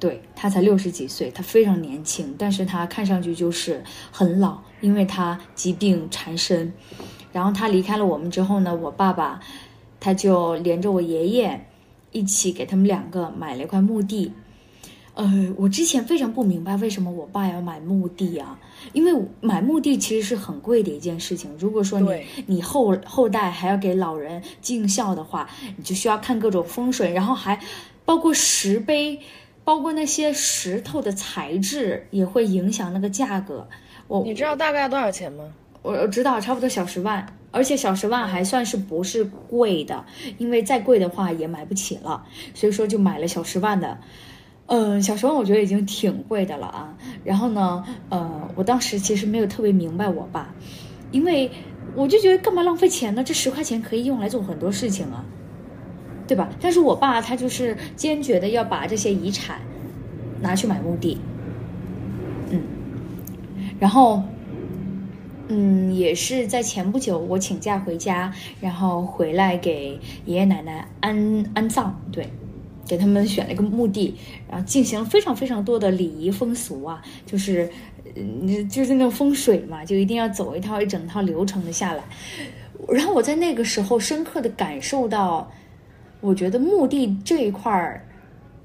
[0.00, 6.72] 对她才六十几岁，她非常年轻，但是她看上去就是很老，因为她疾病缠身。
[7.32, 9.40] 然后她离开了我们之后呢，我爸爸
[10.00, 11.66] 他就连着我爷爷
[12.12, 14.32] 一起给他们两个买了一块墓地。
[15.14, 18.58] 呃，我之前非常不明白为什么我爸要买墓地啊？
[18.92, 21.56] 因为买墓地其实是很贵的一件事情。
[21.56, 27.60] 如果说你你后后代还要给老人尽孝的话，你就需要看各种风水，然后还
[28.04, 29.20] 包括石碑，
[29.62, 33.68] 包括那些石头的材质也会影响那个价格。
[34.08, 35.44] 我你知道大概要多少钱吗？
[35.82, 40.04] 我我知道，差不多小十万，而且小十万还算是不是贵的，
[40.38, 44.00] 因为再贵的话也买不起了，所以说就买了小十万的。
[44.66, 46.96] 嗯，小时候我觉得已经挺贵的了啊。
[47.24, 50.54] 然后呢，呃，我当时其实没有特别明白我爸，
[51.10, 51.50] 因为
[51.94, 53.22] 我就觉得干嘛浪费钱呢？
[53.22, 55.24] 这十块钱可以用来做很多事情啊，
[56.26, 56.48] 对吧？
[56.60, 59.60] 但是我爸他就是坚决的要把这些遗产
[60.40, 61.18] 拿去买墓地，
[62.50, 62.62] 嗯，
[63.78, 64.22] 然后。
[65.48, 69.90] 嗯，也是在前不久，我请假回家，然后回来给
[70.24, 72.26] 爷爷奶奶安安葬，对，
[72.86, 74.14] 给他们选了一个墓地，
[74.48, 77.68] 然后进行了非常非常多的礼仪风俗啊，就是，
[78.14, 82.02] 嗯，就是那种风水嘛，就一定要走一套一整套流程的下来。
[82.88, 85.50] 然后我在那个时候深刻的感受到，
[86.20, 88.06] 我觉得墓地这一块儿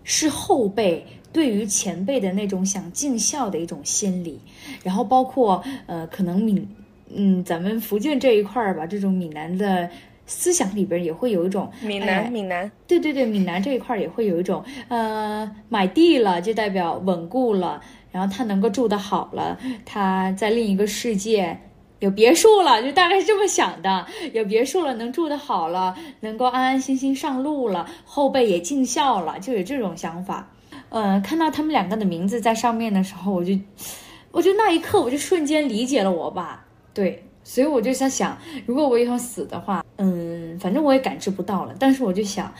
[0.03, 4.39] 是后辈对于前辈的那种想尽孝的一种心理，
[4.83, 6.67] 然后包括呃，可能闽
[7.11, 9.89] 嗯，咱们福建这一块儿吧，这种闽南的
[10.29, 21.59] 思想里边也会有一种闽哎南，闽南，对对对，闽南这一块儿也会有一种，呃，买地了就代表稳固了，然后他能够住得好了，他在另一个世界
[21.99, 30.47] 有别墅了，就大概是这么想的，有别墅了，能住得好了，能够安安心心上路了，后辈也尽孝了，就有这种想法。
[30.89, 33.53] 呃，看到他们两个的名字在上面的时候，我就，
[34.31, 37.23] 我就那一刻我就瞬间理解了我爸，对。
[37.49, 41.73] 所以我就在想，如果我以后死的话，嗯，反正我也感知不到了。
[41.79, 42.53] 但是我就想，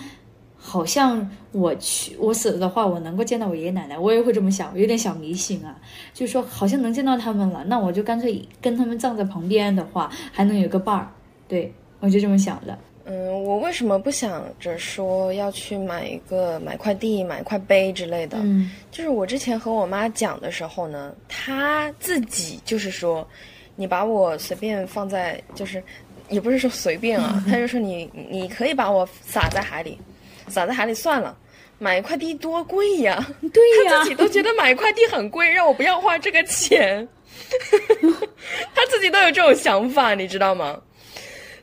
[0.58, 5.78] 好像我去我死了的话，我能够见到我爷爷奶奶，我也会这么想，有点小迷信啊。
[6.12, 11.08] 就是说，好像能见到他们了，那我就干脆跟他们葬在旁边的话，还能有个伴儿。
[11.48, 12.76] 对我就这么想的。
[13.06, 18.40] 嗯，我为什么不想着说要去买一个买块地、买块碑之类的？
[18.42, 23.28] 嗯就是我之前和我妈讲的时候呢，她自己就是说，
[23.80, 25.82] 你把我随便放在，就是
[26.28, 29.98] 也不是说随便啊，他就说你你可以把我撒在海里，
[30.50, 31.38] 撒在海里算了。
[31.78, 33.26] 买一块地多贵呀！
[33.54, 37.08] 对呀她自己都觉得买一块地很贵，让我不要花这个钱。
[38.76, 40.78] 他自己都有这种想法，你知道吗？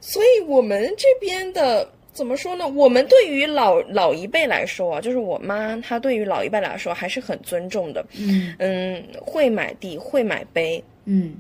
[0.01, 2.67] 所以我们这边的怎么说呢？
[2.67, 8.03] 我们对于老老一辈来说啊，就是我妈，她对于老一辈来说还是很尊重的。
[8.19, 11.37] 嗯嗯，会买地，会买碑，嗯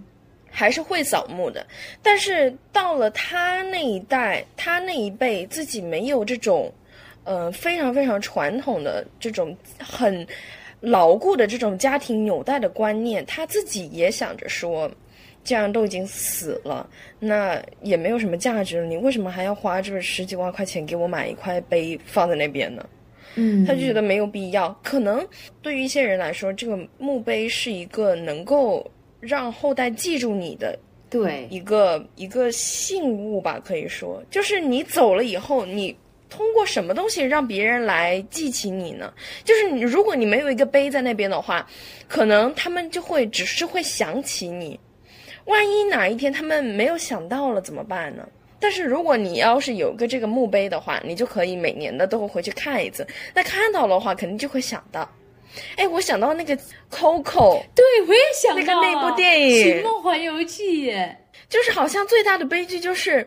[0.56, 1.66] 还是会扫墓的。
[2.02, 6.72] 但是到了他那一代，他那一辈，自己没有这种，
[7.24, 10.26] 呃，非常非常传统的这种很
[10.80, 14.90] 牢固的这种家庭纽带的观念，他自己也想着说。
[15.44, 16.90] 既然都已经死了，
[17.20, 22.84] 那也没有什么价值了，你为什么还要花这十几万块钱给我买一块碑放在那边呢？
[23.36, 24.76] 嗯，他就觉得没有必要。
[24.82, 25.24] 可能
[25.62, 28.84] 对于一些人来说，这个墓碑是一个能够
[29.20, 35.96] 让后代记住你的对一个一个信物吧，可以说，就是你走了以后，你
[36.28, 39.12] 通过什么东西让别人来记起你呢？
[39.44, 41.66] 就是你，如果你没有一个碑在那边的话，
[42.08, 44.78] 可能他们就会只是会想起你。
[45.44, 48.28] 万一哪一天他们没有想到了怎么办呢？
[48.58, 53.06] 但是如果你要是有个这个墓碑的话，你就可以每年的都会回去看一次。
[53.32, 55.08] 那看到的话，肯定就会想到。
[55.76, 56.56] 哎，我想到那个
[56.90, 60.82] Coco， 对，我也想到那个那部电影寻梦环游记》。
[60.86, 61.16] 耶
[61.48, 63.26] 就是好像最大的悲剧就是，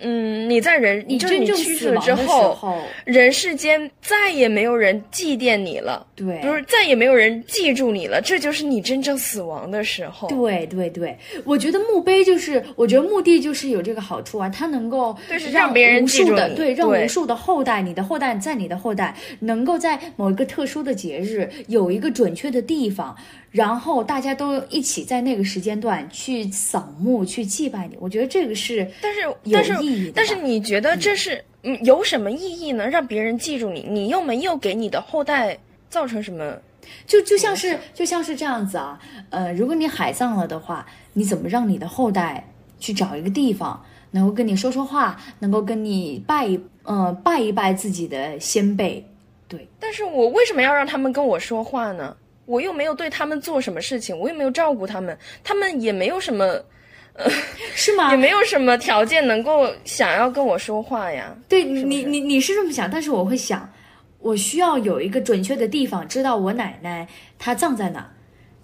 [0.00, 10.28] 嗯，你在人，你就是真正你去世之后，人世间再也没有人祭奠你了，对，不是再也没有人记住你了，这就是你真正死亡的时候。
[10.28, 23.14] 对对对，我觉得墓碑就是，我觉得墓地就是有这个好处啊，它能够就是让让别人无数记住你的对，让无数的后代，你的后代在你的后代，能够在某一个特殊的节日有一个准确的地方，
[23.50, 27.96] 然后大家都一起在那个时间段去扫墓、去祭拜你。
[28.00, 32.86] 我觉得这个是但是有但是意义的但是你觉得这是嗯有什么意义呢？
[32.86, 35.58] 让别人记住你，你又没有给你的后代
[35.88, 36.56] 造成什么？
[37.06, 38.98] 就就像是就像是这样子啊，
[39.30, 49.04] 呃，如果你海葬了的话，你怎么让你的后代去找一个地方，能够跟你说说话，能够跟你拜一呃拜一拜自己的先辈？
[49.46, 52.16] 对，但是我为什么要让他们跟我说话呢？
[52.50, 56.44] 我又没有对他们做什么事情，我又没有照顾他们，他们也没有什么，
[57.14, 57.30] 呃
[57.76, 58.16] 是吗 也？
[58.16, 61.36] 没有什么条件能够想要跟我说话呀。
[61.48, 63.72] 对你你你是这么想，但是我会想，
[64.18, 67.06] 我需要有一个准确的地方，知道我奶奶
[67.38, 68.10] 她葬在哪，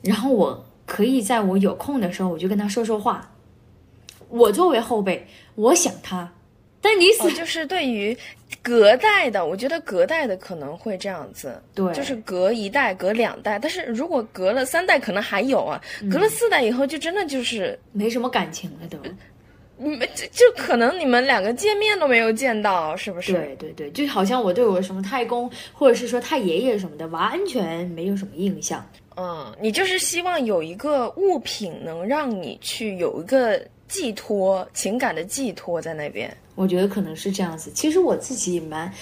[0.03, 3.33] 然后我可以在我有空的时候，我就跟她说说话。
[4.29, 6.33] 我作为后辈，我想她，
[6.87, 8.17] 但你死、哦，就是 对于
[8.63, 13.59] 隔代的，我觉得隔代的可能会这样子，对就是隔一代、隔两代。
[13.59, 18.97] 但是如果隔了三代，可能还有啊，嗯隔了四代以后，就真的就是，没什么感情了都。
[19.79, 23.33] 你们就就可能你们两个见面都没有见到，是不是？
[23.33, 28.83] 对对对，就好像我对我什么太公或者是说太爷爷什么的，完全没有什么印象。
[29.19, 36.35] 嗯，你就是希望有一个物品能让你去有一个寄托、情感的寄托在那边。
[36.55, 37.71] 我觉得可能是这样子。
[37.75, 38.93] 其实我自己蛮，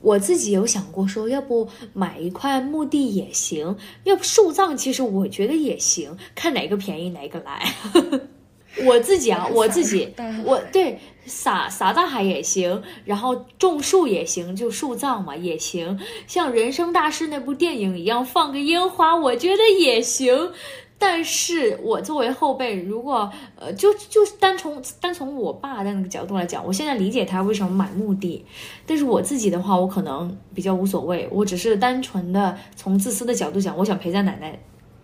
[0.00, 7.72] 我自己有想过说，要不买一块墓地也行，要不树葬，其实我觉得也行，看哪个便宜哪个来。
[8.84, 10.06] 我自己啊，我自己，
[10.44, 20.52] 我对撒撒大海也行，然后种树也行，就树葬嘛也行，像《人生大事》那部电影一样放个烟花，我觉得也行。
[20.98, 28.44] 但是我作为后辈，如果呃，就就单从单从我爸的那个角度来讲，我现在理解他为什么买墓地，
[28.86, 34.58] 但是我自己的话，我可能比较无所谓，我只是单纯的从自私的角度讲，我想陪在奶奶，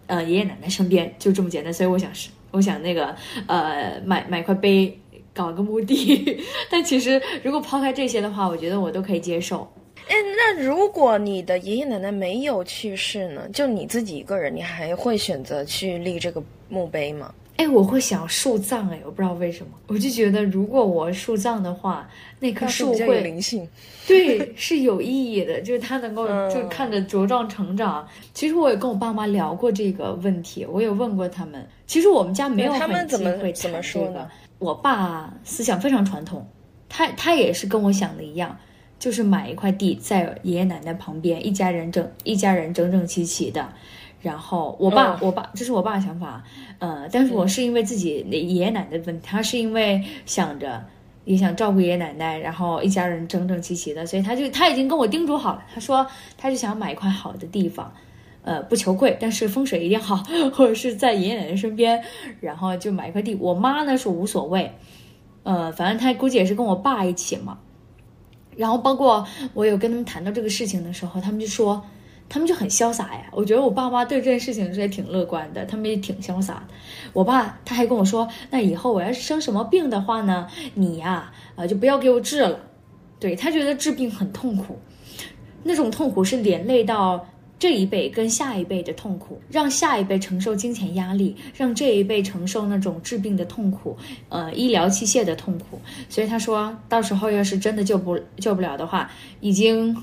[0.07, 3.15] 呃爷爷奶奶身边，就这么简单，所以我想是我想那个
[3.47, 4.99] 呃买买块碑，
[5.35, 9.71] 搞个墓地，但其实如果抛开这些的话，我觉得我都可以接受。
[10.09, 13.49] 哎，那如果你的爷爷奶奶没有去世呢？
[13.53, 17.33] 就你自己一个人，你还会选择去立这个墓碑吗？
[17.57, 22.09] 哎，我会想树葬，哎，我不知道为什么，我就觉得如果我树葬的话，
[22.41, 23.69] 那棵树会灵性。
[24.07, 28.07] 对，是有意义的，就是它能够嗯就看着茁壮成长。
[28.35, 31.65] 其实我也跟我爸妈聊过这个问题，我也问过他们。
[31.87, 34.29] 其实我们家没有那他们怎么怎么说呢。
[34.59, 36.45] 我爸思想非常传统，
[36.89, 38.59] 他他也是跟我想的一样，
[39.03, 43.69] 就是买一块地在爷爷奶奶旁边，一家人整一家人整整齐齐的。
[44.21, 46.41] 然后我爸，嗯我爸这是我爸的想法，
[46.79, 50.81] 呃，但是我是因为自己的爷爷奶奶的问题，他是因为想着
[51.25, 56.07] 也想照顾爷爷奶奶，然后一家人整整齐齐的，所以他就他已经跟我叮嘱好了，他说
[56.39, 57.93] 他就想买一块好的地方，
[58.45, 60.23] 呃，不求贵，但是风水一定好，
[60.55, 62.01] 或者是在爷爷奶奶身边，
[62.41, 63.35] 然后就买一块地。
[63.35, 64.71] 我妈呢是无所谓，
[65.43, 67.59] 呃，反正他估计也是跟我爸一起嘛。
[68.57, 71.83] 然后包括我有跟他们谈到这个事情的时候，他们就说。
[72.29, 76.63] 他们就很潇洒呀，我觉得我爸妈对这件事情是也挺乐观的，他们也挺潇洒的。
[77.13, 82.59] 我爸他还跟我说，那以后我要是生什么病的话呢，你呀，啊就不要给我治了。
[83.21, 84.79] 对他觉得治病很痛苦，
[85.63, 87.27] 那种痛苦是连累到
[87.59, 93.97] 这一辈跟下一辈的痛苦，让下一辈承受金钱压力，让这一辈承受那种治病的痛苦，
[94.29, 95.81] 呃，医疗器械的痛苦。
[96.09, 99.97] 所以他说到时候要是真的救不救不了的话，已经。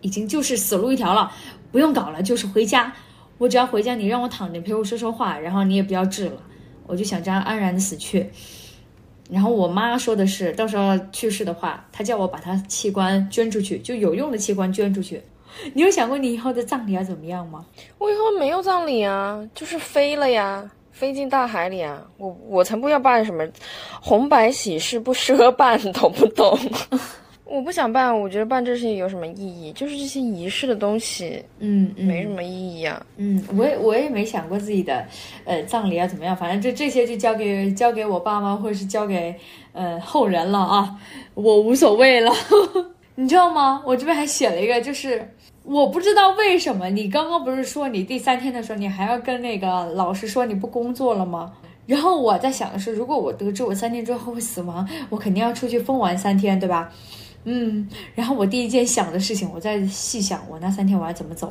[0.00, 1.28] 已经就是死路一条了，
[1.72, 2.94] 不用搞了，就是回家。
[3.36, 6.40] 我只要回家，你让我躺着陪我说说话，然后你也不要治了，
[6.86, 8.30] 我就想这样安然的死去。
[9.28, 15.20] 然后我妈说的是，到时候去世的话，她叫我把她器官捐出去，就有用的器官捐出去。
[15.74, 17.64] 你有想过你以后的葬礼要怎么样吗？
[17.98, 22.02] 我以后没有葬礼啊，就是飞了呀，飞进大海里啊。
[22.16, 23.46] 我我才不要办什么
[24.00, 26.58] 红白喜事，不适合办，懂不懂？
[27.50, 29.72] 我不想办，我觉得办这些有什么意义？
[29.72, 33.04] 就是这些仪式的东西，嗯，没什么意义啊。
[33.16, 35.02] 嗯，我也我也没想过自己的，
[35.46, 36.36] 呃，葬礼要怎么样？
[36.36, 39.34] 反正这这些就交给交给我爸妈，或者是交给
[39.72, 40.94] 呃后人了啊，
[41.32, 42.30] 我无所谓了。
[43.20, 43.82] 你知道吗？
[43.84, 45.28] 我这边还写了一个，就是
[45.64, 51.52] 我不知道为什么你刚刚不是说你第三天的时候，你还要跟那个老师说你不工作了吗？
[51.84, 56.92] 然后我在想的是，如果我得知我三天之后会死亡，我肯定要出去疯玩三天，对吧？
[57.42, 61.50] 嗯，然后我第一件想的事情，我在细想我那三天我要怎么走。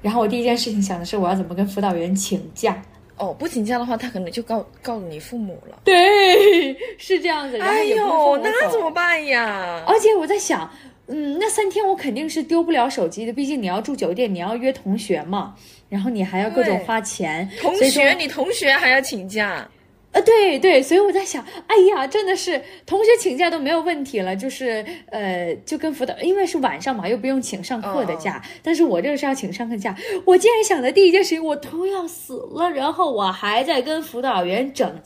[0.00, 2.80] 然后我第一件事情想的是我要怎么跟辅导员请假。
[3.18, 5.80] 哦，不请假的话，他可能就告告诉你父母了。
[5.84, 7.58] 对， 是这样子。
[7.60, 9.82] 哎呦，那怎么办呀？
[9.86, 10.70] 而且我在想，
[11.06, 15.54] 嗯，那三天我肯定是丢不了手机的，毕竟你要住酒店，你要约同学嘛，
[15.88, 17.48] 然后你还要各种花钱。
[17.60, 19.68] 同学，你同学还要请假。
[20.10, 29.94] 呃，对对，所以我在想，哎呀，真的是同学请假都没有问题了，就是呃，就跟辅导，因为是晚上嘛，又不用请上课的假，但是我这个是要请上课假。
[30.24, 34.98] 我竟然想的第一件事情，我都要死了，然后我还在跟辅导员整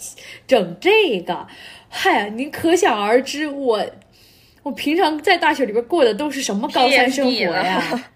[0.47, 1.49] 整这个，
[1.89, 3.85] 嗨，您可想而知，我
[4.63, 8.09] 我平常在大学里边过的都是什么高三生活呀，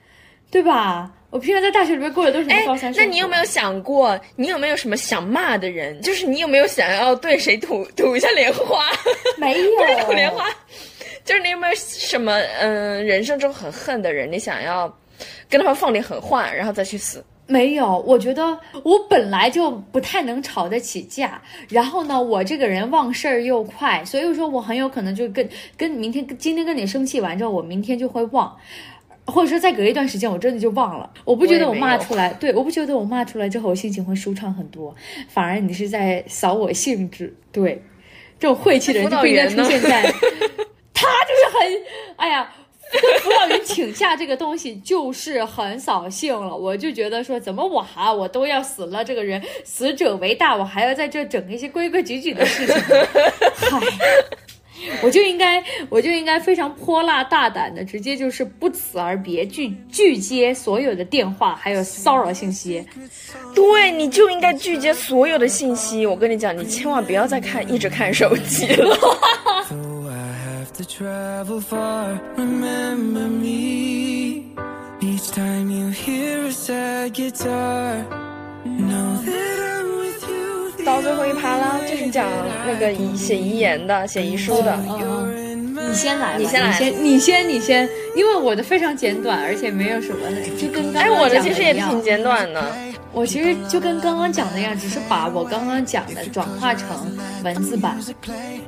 [0.52, 1.15] 对吧？
[1.30, 2.94] 我平常在大学里面过的都是高三生。
[2.96, 5.98] 那你有没有想过，你有没有什么想骂的人？
[6.02, 8.84] 就是你有没有想要对谁吐吐一下莲花？
[9.36, 10.46] 没有吐莲花，
[11.24, 14.86] 就是你有没有什么嗯，人生中很恨的人，你想要
[15.50, 17.22] 跟他们放点狠话，然后再去死？
[17.48, 28.56] 没有，我觉得我本来就不太能吵得起架，然后呢，我这个人忘事儿又快，所以说我很有可能就跟跟明天今天跟你生气完之后，我明天就会忘。
[29.26, 31.10] 或者说再隔一段时间，我真的就忘了。
[31.24, 34.94] 我不觉得我骂出来，对，我不觉得我骂出来之后，我心情会舒畅很多。
[35.28, 37.82] 反而你是在扫我兴致，对，
[38.38, 40.02] 这种晦气的人就不应该出现在。
[40.94, 41.82] 他就是很，
[42.16, 42.50] 哎呀，
[42.90, 46.56] 跟辅导员请假这个东西就是很扫兴了。
[46.56, 52.74] 我就觉得说，怎么我哈我都要死了，这个人死者为大，我还要在这整一些规规矩矩的事情，
[53.58, 54.45] 嗨。
[55.02, 62.84] 我就应该，我就应该非常泼辣大胆的，直接就是不辞而别，拒拒接所有的电话，还有骚扰信息。
[63.54, 66.06] 对，你就应该拒接所有的信息。
[66.06, 68.96] 我跟你讲，你千万不要再看，一直看手机了。
[80.86, 82.24] 到最后一趴啦，就是讲
[82.64, 84.78] 那个写遗言的、写遗书的。
[85.74, 90.96] 你先来，你先来，先，你先，你先，因为我的非常简短，而且没有什么，就跟。
[90.96, 92.72] 哎，我的其实也挺简短的。
[93.12, 96.86] 我其实就跟刚刚讲的一样，只是把我刚刚讲的转化成
[97.42, 97.98] 文字版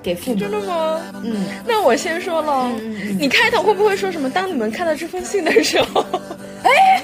[0.02, 0.40] 给父母。
[0.40, 1.00] 真的吗？
[1.22, 2.68] 嗯，那我先说了。
[3.16, 4.28] 你开头会不会说什么？
[4.28, 6.04] 当你们看到这封信的时候，
[6.64, 7.00] 哎。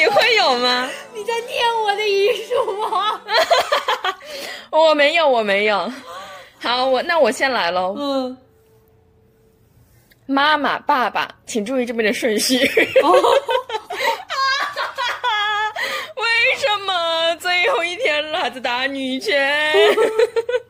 [0.00, 0.88] 你会有吗？
[1.12, 3.20] 你在念我的遗书吗？
[4.72, 5.92] 我没有，我没有。
[6.58, 7.94] 好，我那我先来喽。
[7.98, 8.34] 嗯。
[10.24, 12.56] 妈妈、爸爸，请注意这边的顺序。
[13.02, 13.12] 哦。
[16.16, 16.24] 为
[16.56, 19.94] 什么最后一天了还在打女权？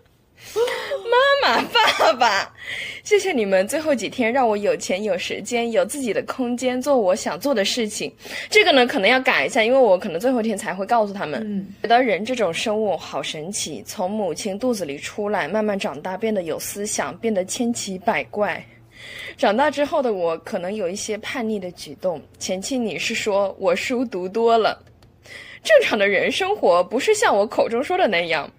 [0.55, 1.63] 妈妈、
[1.99, 2.55] 爸爸，
[3.03, 8.13] 谢谢你们最后几天让我有钱有时间有自己的空间做我想做的事情。
[8.49, 11.41] 这个呢可能要改一下，因为我可能最后一天才会告诉他们。
[11.45, 18.65] 嗯，觉得人这种生物好神奇，从母亲肚子里出来，慢慢长大，变得有思想，变得千奇百怪。
[19.37, 22.21] 长大之后的我可能有一些叛逆的举动。
[22.39, 24.79] 前期你是说我书读多了，
[25.63, 28.51] 正常的人生活不是像我口中说的那样。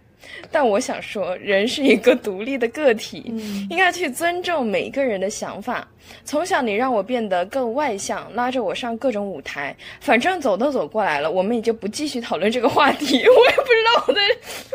[0.51, 3.23] 但我想说，人是一个独立的个体，
[3.69, 5.87] 应该去尊重每一个人的想法。
[6.25, 13.17] 从小你让我变得更外向，拉着我上各种舞台，反正走都走过来了，我们也就不继续讨论这个话题。
[13.17, 14.21] 我也不知道我在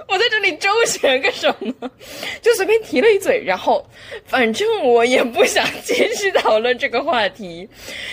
[0.08, 1.90] 我在这里周旋个什么，
[2.40, 3.84] 就随便提了一嘴，然后
[4.24, 7.68] 反正我也不想继续讨论这个话题。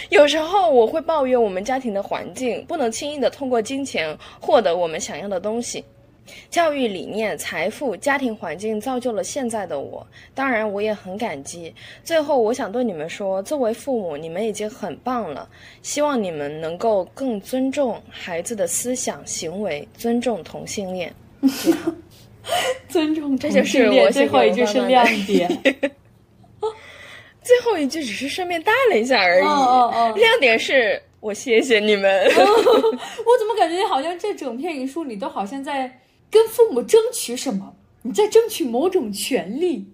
[0.09, 5.85] 有时候我会抱怨我们家庭的环境，不能轻易的通过金钱获得我们想要的东西。
[6.49, 11.73] 教育理念、财富、家庭环境造就了现在的我，当然我也很感激。
[12.03, 15.49] 最后，我想对你们说，作为父母，你们已经很棒了。
[15.81, 21.13] 希望你们能够更尊重孩子的思想、行为，尊重同性恋。
[22.87, 25.49] 尊重这就是同性恋我最后一句是亮点。
[27.41, 32.25] 最后一句只是顺便带了一下而已，哦哦哦亮点是我谢谢你们。
[32.25, 35.91] 我怎么感觉好像这整篇遗书你都好像在
[36.33, 37.75] 跟父母争取什么？
[38.01, 39.87] 你在争取某种权利？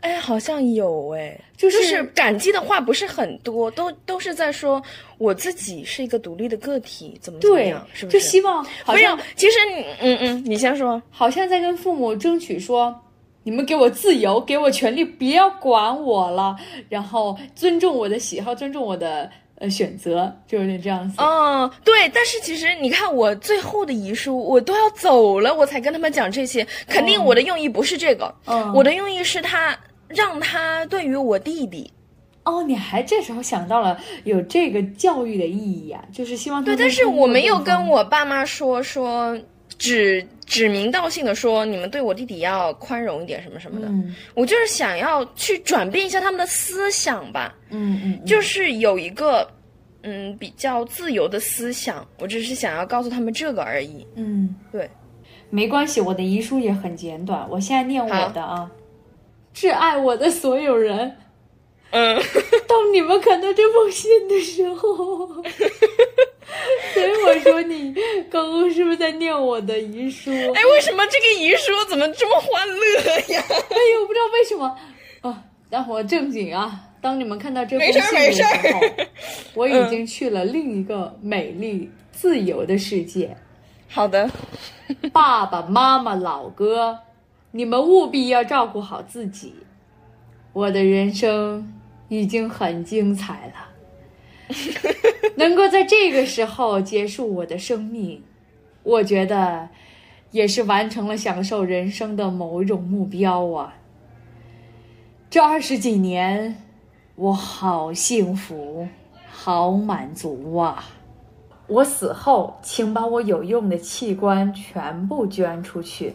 [0.00, 4.80] 哎，好像有哎，就就是感激的话不是很多，都都是在说
[5.18, 8.18] 我自己是一个独立的个体，怎么怎么样，是，不是？
[8.18, 11.02] 就希望好没有像，其实你嗯嗯，你先说。
[11.10, 12.94] 好像在跟父母争取说，
[13.48, 16.54] 你们给我自由，给我权利，不要管我了，
[16.90, 21.14] 然后尊重我的喜好，尊重我的呃选择，就有点这样子。
[21.16, 26.66] 哦，对，但是其实你看，我最后的遗书，我都要走了，我才跟他们讲这些。
[26.86, 29.74] 肯定我的用意不是这个，嗯我的用意是他
[30.08, 31.90] 让他对于我弟弟，
[32.44, 39.38] 哦，你还这时候想到了有这个教育的意义啊，就是希望他对，但是我没有跟我爸妈说说
[39.78, 44.14] 指指名道姓的说你们对我弟弟要宽容一点什么什么的，嗯。
[44.34, 49.48] 我就是想要去转变一下他们的思想吧，嗯嗯，就是有一个
[50.02, 54.06] 嗯比较自由的思想，我只是想要告诉他们这个而已。
[54.16, 54.90] 嗯，对，
[55.50, 58.70] 没关系，我的遗书也很简短，我现在念我的啊。
[59.54, 61.16] 挚爱我的所有人，
[61.90, 62.16] 嗯，
[62.68, 65.28] 当你们看到这封信的时候，
[66.94, 67.94] 所以我说你
[68.30, 70.30] 刚刚是不是在念我的遗书？
[70.54, 73.44] 哎，为什么这个遗书怎么这么欢乐呀？
[73.48, 74.76] 哎呦，我不知道为什么
[75.22, 75.44] 啊！
[75.70, 76.80] 让我正经啊！
[77.00, 78.80] 当你们看到这封没事信的时儿没事候，
[79.54, 83.36] 我已经去了另一个美丽、自由的世界。
[83.86, 84.28] 好的，
[85.12, 86.98] 爸爸妈妈、老哥，
[87.52, 89.54] 你们务必要照顾好自己。
[90.52, 91.72] 我的人生
[92.08, 93.67] 已经很精彩了，
[95.36, 98.22] 能够在这个时候结束我的生命，
[98.82, 99.68] 我觉得
[100.30, 103.74] 也是完成了享受人生的某一种目标啊。
[105.30, 106.56] 这二十几年，
[107.14, 108.88] 我好幸福，
[109.28, 110.84] 好满足啊！
[111.66, 116.14] 我死后，请把我有用的器官全部捐出去，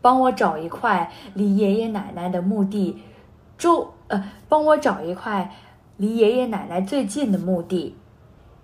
[0.00, 2.98] 帮我找一块离爷爷奶奶的墓地，
[3.56, 5.54] 住呃，帮我找一块
[5.98, 7.94] 离爷爷奶奶最近的墓地。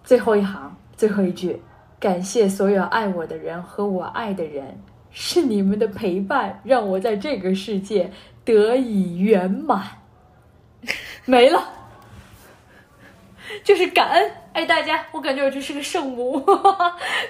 [0.03, 1.61] 最后一行，最后一句，
[2.01, 4.79] 感谢所有爱我的人和我爱的人，
[5.11, 8.11] 是你们的陪伴让我在这个世界
[8.45, 9.83] 得以圆满。
[11.27, 11.63] 没了。
[13.63, 16.39] 就是感恩，哎，大家，我感觉我就是个圣母，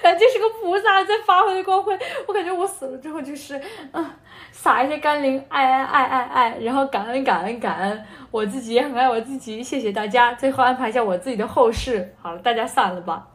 [0.01, 1.97] 感觉是个菩萨在发挥的光辉。
[2.27, 3.59] 我感觉我死了之后就是，
[3.93, 4.09] 嗯，
[4.51, 10.33] 撒一些甘霖，爱爱爱爱爱，然后感恩感恩感恩，我自己也很爱我自己，谢谢大家。
[10.35, 13.27] 最后安排一下我自己的后事，好了，大家散了吧，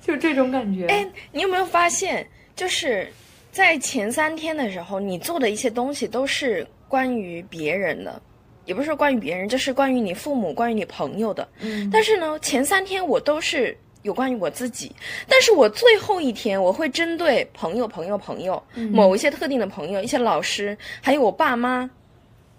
[0.00, 0.86] 就这种感觉。
[0.86, 2.26] 哎，你有没有发现，
[2.56, 3.06] 就是
[3.52, 8.20] 在前三天的时候，你做的一些东西都是关于别人的，
[8.64, 11.46] 也不是说关于别人，就是关于你父母、关于你朋友的。
[11.60, 14.90] 嗯但是呢，前三天我都是有关于我自己，
[15.28, 21.90] 但是我最后一天我会针对朋友、朋友、朋友，某一些特定的朋友、一些老师，还有我爸妈，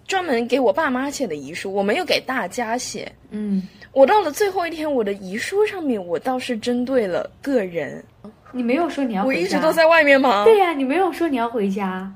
[0.06, 3.12] 专门给我爸妈写的遗书，我没有给大家写。
[3.30, 8.04] 嗯，我到了最后一天，我的遗书上面，我倒是针对了个人。
[8.52, 10.43] 你没有说你要我回家，我一直都在外面忙。
[10.43, 12.14] 对呀、你没有说你要回家。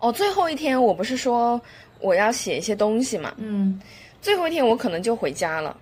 [0.00, 1.60] 哦，最后一天我不是说
[2.02, 3.32] 我要写一些东西嘛？
[3.38, 3.80] 嗯，
[4.20, 5.76] 最后一天我可能就回家了。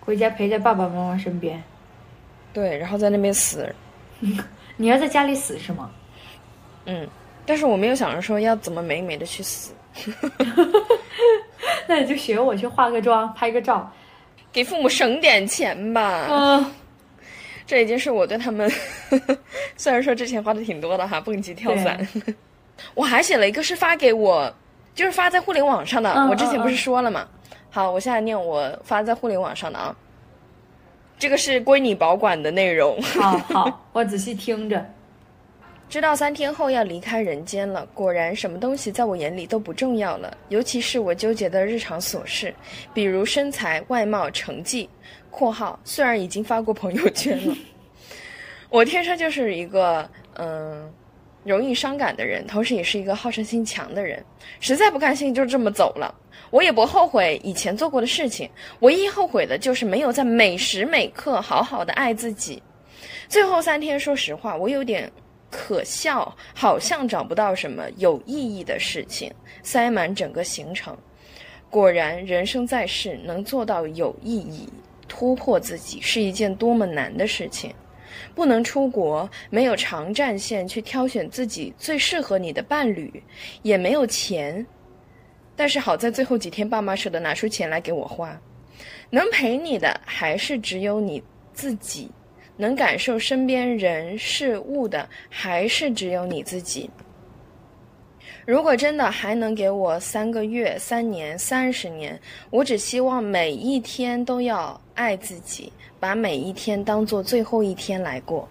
[0.00, 1.62] 回家陪在爸爸妈妈身边。
[2.52, 3.72] 对，然后在那边死。
[4.76, 5.90] 你要在家里死是吗？
[6.86, 7.06] 嗯，
[7.44, 9.72] 但是我没有想着说要怎么美美的去死。
[11.86, 13.90] 那你就学我去化个妆、拍个照。
[14.52, 16.26] 给父母省点钱吧。
[16.30, 16.72] 嗯，
[17.66, 18.70] 这已经是我对他们，
[19.76, 22.06] 虽然说之前花的挺多的哈，蹦极、跳伞。
[22.94, 24.52] 我还写了一个是发给我，
[25.00, 26.12] 就是发在互联网上的。
[26.12, 27.26] 嗯我之前不是说了嘛？
[27.70, 29.96] 好，我现在念我发在互联网上的啊。
[31.18, 33.00] 这个是归你保管的内容。
[33.00, 34.84] 好好，我仔细听着。
[35.88, 42.54] 知道三天后要离开人间了，果然什么东西在我眼里都不重要了，尤其是我纠结的日常琐事，
[42.92, 44.86] 比如身材、外貌、成绩
[45.32, 47.56] （括号虽然已经发过朋友圈了）。
[48.68, 50.92] 我天生就是一个嗯、
[51.44, 54.22] 容易伤感的人，同时也是一个好胜心强的人。
[54.60, 56.14] 实在不甘心就这么走了，
[56.50, 58.48] 我也不后悔以前做过的事情，
[58.80, 62.62] 唯一后悔的就是没有在每时每刻好好的爱自己。
[63.28, 65.10] 最后三天，说实话，我有点
[65.50, 69.32] 可笑，好像找不到什么有意义的事情，
[69.62, 70.96] 塞满整个行程。
[71.70, 74.68] 果然，人生在世，能做到有意义、
[75.06, 77.72] 突破自己，是一件多么难的事情。
[78.40, 83.22] 不能出国，没有长战线去挑选自己最适合你的伴侣，
[83.60, 84.66] 也没有钱。
[85.54, 88.34] 但是好在最后几天，爸妈舍得拿出钱来给我花。
[89.10, 91.22] 能陪你的还是只有你
[91.52, 92.10] 自己。
[92.56, 96.88] 能感受身边人事物的，还是只有你自己。
[98.46, 102.18] 如果真的还能给我三个月、三年、三十年，
[102.48, 105.70] 我只希望每一天都要爱自己，
[106.00, 108.48] 把每一天当做最后一天来过。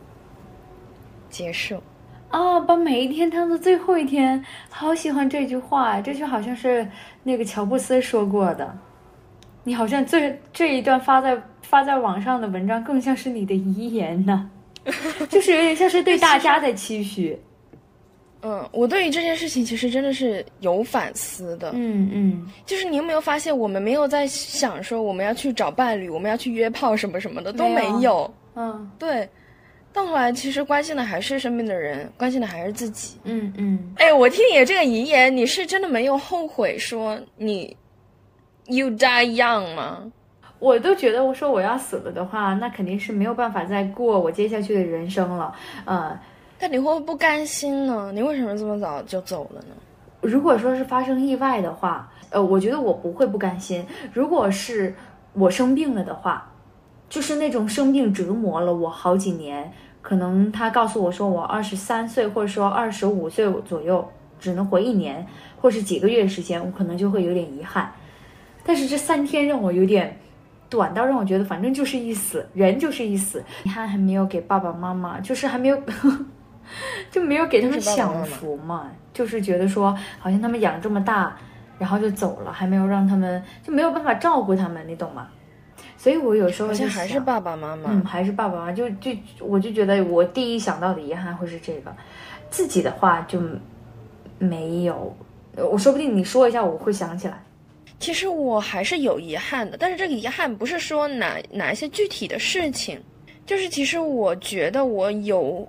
[1.30, 1.82] 结束。
[2.30, 6.88] 啊，把每一天当做最后一天，好喜欢这句话，这句好像是
[7.24, 8.78] 那个乔布斯说过的。
[9.64, 14.50] 你好像最这一段发在发在网上的文章，更像是你的遗言呢，
[15.28, 17.36] 就是有点像是对大家的期许。
[18.42, 21.72] 嗯，我对于这件事情其实真的是有反思的。
[21.74, 28.32] 嗯嗯，就是你有没有发现，我们没有在想说我们要去找伴侣，我们要去约炮什么什么的都没有。
[28.56, 29.28] 嗯对，
[29.92, 33.18] 到后来其实关心的还是身边的人，关心的还是自己。
[33.24, 37.76] 嗯嗯，哎，我听你的这个遗言，你是真的没有后悔说你
[38.68, 40.12] you die young 吗？
[40.60, 45.56] 我都觉得，我说我要死了的话，那肯定是没有办法再过我接下去的人生了。
[45.86, 46.20] 呃，
[46.60, 48.12] 但你会不会不甘心呢？
[48.14, 49.74] 你为什么这么早就走了呢？
[50.22, 53.86] 如果说是发生意外的话，呃，我觉得我不会不甘心。
[54.12, 54.94] 如果是
[55.32, 56.52] 我生病了的话，
[57.10, 64.06] 就是那种生病折磨了我好几年，可能他告诉我说我二十三岁或者说二十五岁左右
[64.40, 65.26] 只能活一年，
[65.62, 67.90] 或是几个月时间，我可能就会有点遗憾。
[68.66, 70.20] 但是这三天让我有点
[70.70, 75.82] 短到让我觉得反正就是一死，人就是一死，遗憾还没有给爸爸妈妈，就是还没有。
[77.12, 81.36] 就没有给他们享福嘛，就是觉得说好像他们养这么大，
[81.78, 85.28] 然后就走了，还没有让他们就没有办法照顾他们，你懂吗？
[85.98, 87.90] 所以我有时候好像还是爸爸妈妈。
[87.92, 91.94] 嗯，还是爸爸妈妈，就就我就觉得我第一想到的遗憾会是这个，
[92.50, 93.42] 自己的话就
[94.38, 95.14] 没有，
[95.56, 97.44] 我说不定你说一下我会想起来。
[98.00, 102.98] 其实我还是有遗憾的，但是这个遗憾不是说哪哪一些具体的事情，
[103.46, 105.68] 就是其实我觉得我有，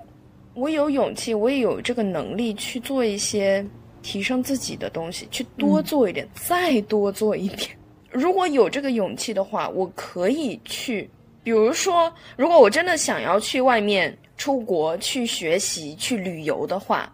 [0.55, 3.65] 我有勇气，我也有这个能力去做一些
[4.03, 7.71] 提升自己的东西，去多做一点，再多做一点。
[8.11, 11.09] 如果有这个勇气的话，我可以去，
[11.45, 17.13] 比如说，如果我真的想要去外面出国去学习、去旅游的话，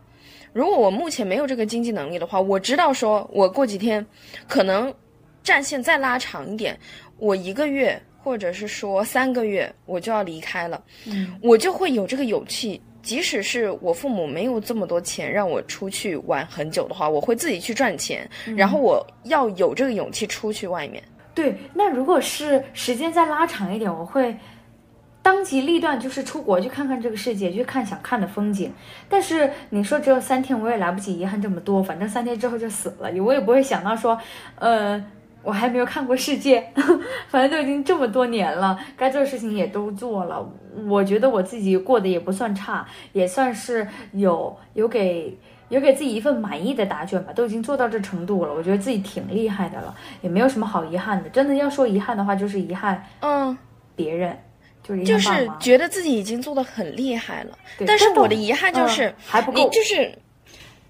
[0.55, 4.05] 如果我目前没有这个经济能力的话，我知道说我过几天
[4.49, 4.93] 可能
[5.43, 6.79] 战线再拉长一点，
[7.19, 12.81] 我一个月或者是说三个月我就要离开了，嗯我就会有这个勇气。
[13.07, 21.01] 即使是我父母没有这么多钱让我出去玩很久的话，我会自己去赚钱，然后我要有这个勇气出去外面。
[21.33, 24.37] 对，那如果是时间再拉长一点，我会
[25.23, 28.73] 当机立断，就是出国去看看这个世界，去看想看的风景。
[29.09, 34.19] 但是你说只有三天，我也来不及遗憾这么多，反正三天之后就死了，我也不会想到说，
[34.57, 35.05] 呃，
[35.47, 36.67] 我还没有看过世界，
[37.31, 40.45] 反正都已经这么多年了，该做的事情也都做了。
[40.89, 45.39] 我觉得我自己过得也不算差，也算是有有给
[45.69, 51.31] 有给自己一份满意的答卷吧，都已经做到这程度了，我觉得自己挺厉害的了，也没有什么好遗憾的。
[51.31, 53.57] 真的要说遗憾的话，就是遗憾嗯，
[53.95, 54.37] 别人，
[54.83, 55.49] 就是。
[55.61, 60.13] 觉得自己已经做的很厉害了，但是我的遗憾就是、嗯还不够你就是，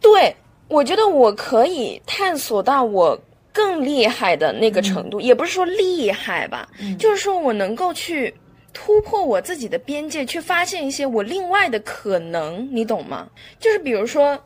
[0.00, 0.34] 对
[0.68, 3.18] 我觉得我可以探索到我
[3.57, 8.34] 更厉害的那个程度，也不是说厉害吧，嗯就是说我能够去
[8.74, 13.26] 突破我自己的边界，去发现一些我另外的可能，你懂吗？
[13.59, 14.38] 就是比如说。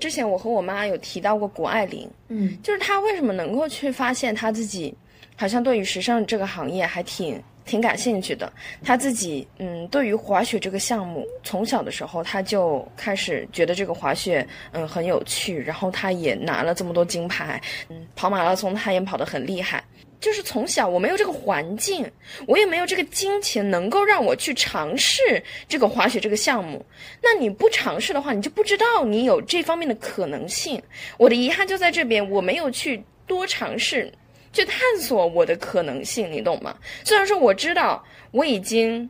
[0.00, 4.94] 之前我和我妈有提到过谷爱凌，嗯就是她为什么能够去发现她自己
[5.34, 8.52] 好像对于时尚这个行业还挺挺感兴趣的。
[8.82, 19.84] 他自己嗯，对于滑雪这个项目，从小的时候他就开始觉得这个滑雪嗯很有趣，然后他也拿了这么多金牌，嗯，跑马拉松他也跑得很厉害。
[20.18, 22.04] 就是从小我没有这个环境，
[22.46, 26.84] 我也没有这个金钱能够让我去尝试这个滑雪这个项目。
[27.22, 30.82] 那你不尝试的话，你就不知道你有这方面的可能性。
[31.16, 34.12] 我的遗憾就在这边，我没有去多尝试，
[34.52, 36.74] 去探索我的可能性，你懂吗？
[37.04, 39.08] 虽然说我知道我已经。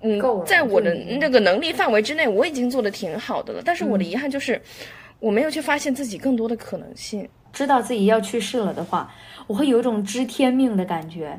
[0.00, 3.60] 嗯在我的那个能力范围之内，我已经做的挺好的了。
[3.64, 4.62] 但是我的遗憾就是，
[5.18, 7.28] 我没有去发现自己更多的可能性。
[7.52, 9.12] 知道自己要去世了的话，
[9.48, 11.36] 我会有一种知天命的感觉。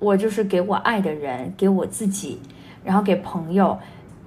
[0.00, 2.40] 我就是给我爱的人，给我自己，
[2.82, 3.78] 然后给朋友，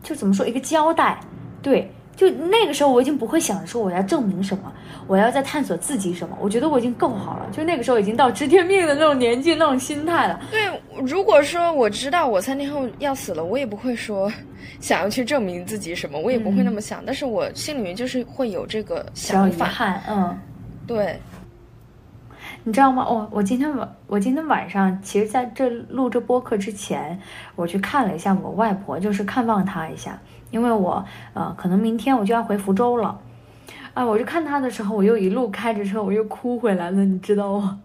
[0.01, 1.19] 就怎么说一个交代。
[1.61, 4.73] 对，就那个时候我已经不会想着说我要证明什么，
[5.09, 6.37] 我要在探索自己什么。
[6.39, 10.39] 我觉得我已经够好了，就那个时候已经到知天命的那种年纪、那种心态了。
[10.51, 10.69] 对，
[11.03, 14.31] 如果说我知道我三天后要死了，我也不会说
[14.79, 17.01] 想要去证明自己什么，我也不会那么想。
[17.03, 19.65] 但是我心里面就是会有这个想法。
[19.65, 20.37] 憾，嗯。
[20.85, 21.19] 对，
[22.63, 23.03] 你知道吗？
[23.03, 27.19] 哦，我今天晚我今天晚上，其实在这录这播客之前，
[27.55, 30.19] 我去看了一下我外婆，就是看望她一下，
[30.51, 31.03] 因为我
[31.33, 33.19] 呃可能明天我就要回福州了，
[33.99, 37.81] 啊，我就看他的时候，我又一路开着车，我又哭回来了，你知道吗？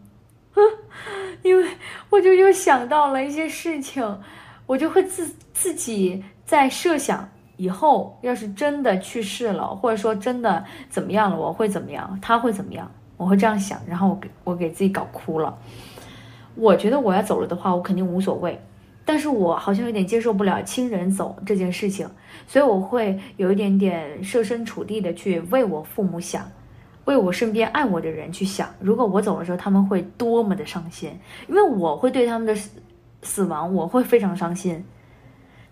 [1.43, 1.69] 因为
[2.09, 4.21] 我就又想到了一些事情，
[4.65, 7.29] 我就会自自己在设想。
[7.57, 12.17] 以后要是真的去世了，或者说真的怎么样了，我会怎么样？
[12.23, 12.89] 他会怎么样？
[13.17, 15.59] 我会这样想，然后我给我给自己搞哭了。
[16.55, 18.61] 我觉得我要走了的话，我肯定无所谓，
[19.05, 22.09] 但是我好像有点接受不了亲人走这件事情，
[22.47, 26.51] 所以我会有一点点设身处地的去为我父母想，
[27.05, 28.69] 为我身边爱我的人去想。
[28.79, 31.19] 如果我走的时候，他们会多么的伤心，
[31.49, 32.71] 因为我会对他们的死
[33.23, 34.85] 死亡，我会非常伤心。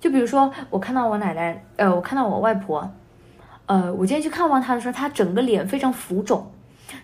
[0.00, 2.90] 就比如说，我看到我奶奶，呃，我看到我外婆，
[3.66, 6.50] 呃，我今天去看望她的时候，她整个脸非常浮肿。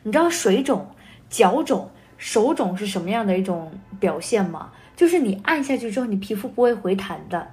[0.03, 0.87] 你知道水肿、
[1.31, 4.73] 脚肿、手肿是什么样的一种表现吗？
[4.97, 7.47] 就是你按下去之后，你皮肤不会回弹的。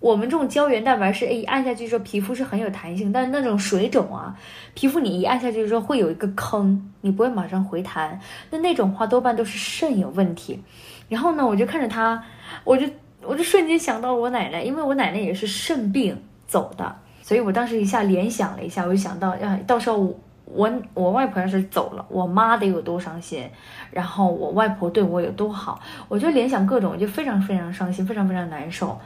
[0.00, 4.36] 我们这种胶原蛋白是，哎，按下去之后皮肤是很有弹性，但是那种水肿啊，
[4.74, 8.20] 皮肤你一按下去之后会有一个坑，你不会马上回弹。
[8.50, 10.62] 那那种话多半都是肾有问题。
[11.08, 12.22] 然后呢，我就看着她，
[12.64, 12.86] 我就
[13.22, 20.20] 我就瞬间想到了我奶奶，因为我奶奶也是肾病走的，所以我当时一下联想了一下，我就想到，呀，到时候我。
[20.50, 23.46] 我我外婆要是走了，我妈得有多伤心，
[23.90, 25.78] 然后我外婆对我有多好，
[26.08, 28.98] 我就联想各种，我就非常非常伤心，非常非常难受。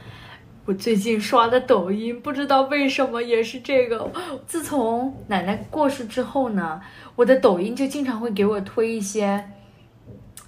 [0.65, 4.11] 我最近刷的抖音，不知道为什么也是这个。
[4.47, 6.81] 自从奶奶过世之后呢，
[7.15, 9.49] 我的抖音就经常会给我推一些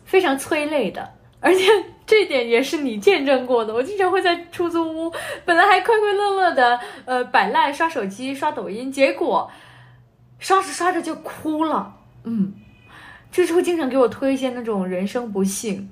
[0.05, 1.09] 非常催泪的，
[1.39, 1.65] 而且
[2.05, 3.73] 这点也是你见证过的。
[3.73, 5.11] 我经常会在出租屋，
[5.43, 9.49] 本来还快快乐乐的，呃，摆烂刷手机、刷抖音，结果。
[10.37, 11.95] 刷着刷着就哭了，
[12.25, 12.53] 嗯，
[13.31, 15.89] 就是会经常给我推一些那种人生不幸，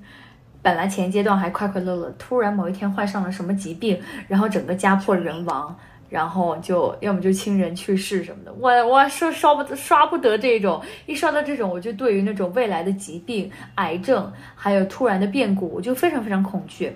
[0.64, 5.76] 本来前阶段还快快乐乐，突然某一天患上了什么疾病，然后整个家破人亡，
[6.08, 16.90] 然后就要么就亲人去世什么的，我我说刷不刷不得这种，一刷到这种，我就对于那种未来的疾病、癌症还有突然的变故，我就非常非常恐惧，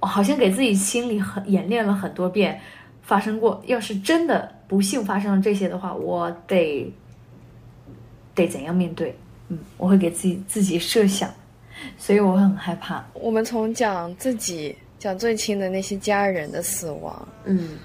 [0.00, 2.60] 我好像给自己心里很演练了很多遍。
[3.02, 6.92] 发生过，要是真的不幸发生了这些的话，我得
[8.34, 9.16] 得怎样面对？
[9.46, 11.30] 嗯，我会给自己自己设想，
[11.98, 13.04] 所以我很害怕。
[13.14, 17.78] 我们从讲自己讲最亲的那些家人的死亡，嗯，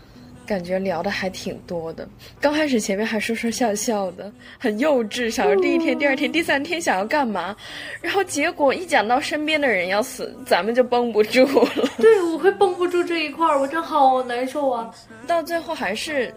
[0.46, 2.08] 感觉聊的还挺多的。
[2.40, 7.56] 刚开始前面还说说笑笑的，很幼稚，想着第一天、第二天、第三天想要干嘛，
[8.02, 11.90] 然后结果一讲到身边的人要死，咱们就绷不住了。
[11.98, 14.90] 对，我会绷不住这一块儿，我真好难受啊。
[15.28, 16.34] 到最后还是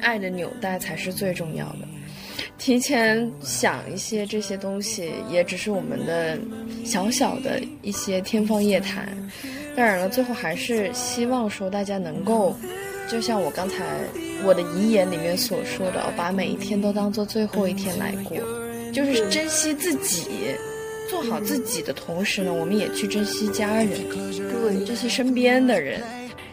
[0.00, 1.78] 爱的纽带才是最重要的。
[2.60, 6.38] 提前想一些这些东西，也只是我们的
[6.84, 9.08] 小小的一些天方夜谭。
[9.74, 12.54] 当然了，最后还是希望说大家能够，
[13.08, 13.82] 就像我刚才
[14.44, 18.36] 我的遗言里面所说的，把每一天都当做最后一天来过，
[18.92, 20.26] 就是珍惜自己，
[21.08, 26.02] 做好自己的同时呢，我们也去珍惜家人，对，珍惜身边的人。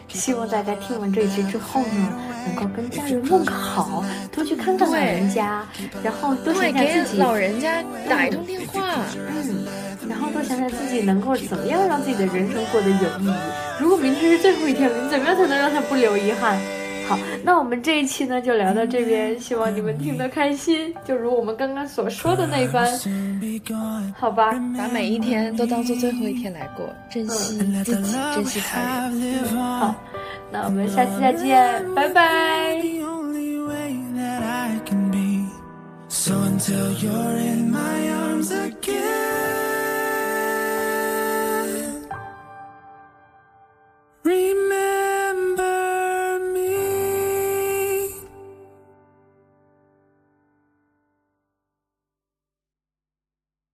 [0.08, 2.12] 希望大家听完这一期之后呢，
[2.46, 5.62] 能够跟家人问个好，多去看看老人家，
[6.02, 9.04] 然后多想，想自己，老人家打一通电话。
[9.16, 9.66] 嗯，
[10.08, 13.34] 然后多想想自己能够怎么样让自己的人生过得有意义。
[13.78, 16.58] 如果明天是最后一天了，你怎么样才能让他不留遗憾？
[17.08, 20.94] 好，那我们这一期呢就聊到这边，希望你们听得开心。
[21.06, 22.86] 就如我们刚刚所说的那般，
[24.14, 29.44] 好吧，把每一天都当做最后一天来过，珍惜自己，珍惜他人。
[29.56, 29.94] 好，
[30.52, 32.82] 那我们下期再见，拜拜。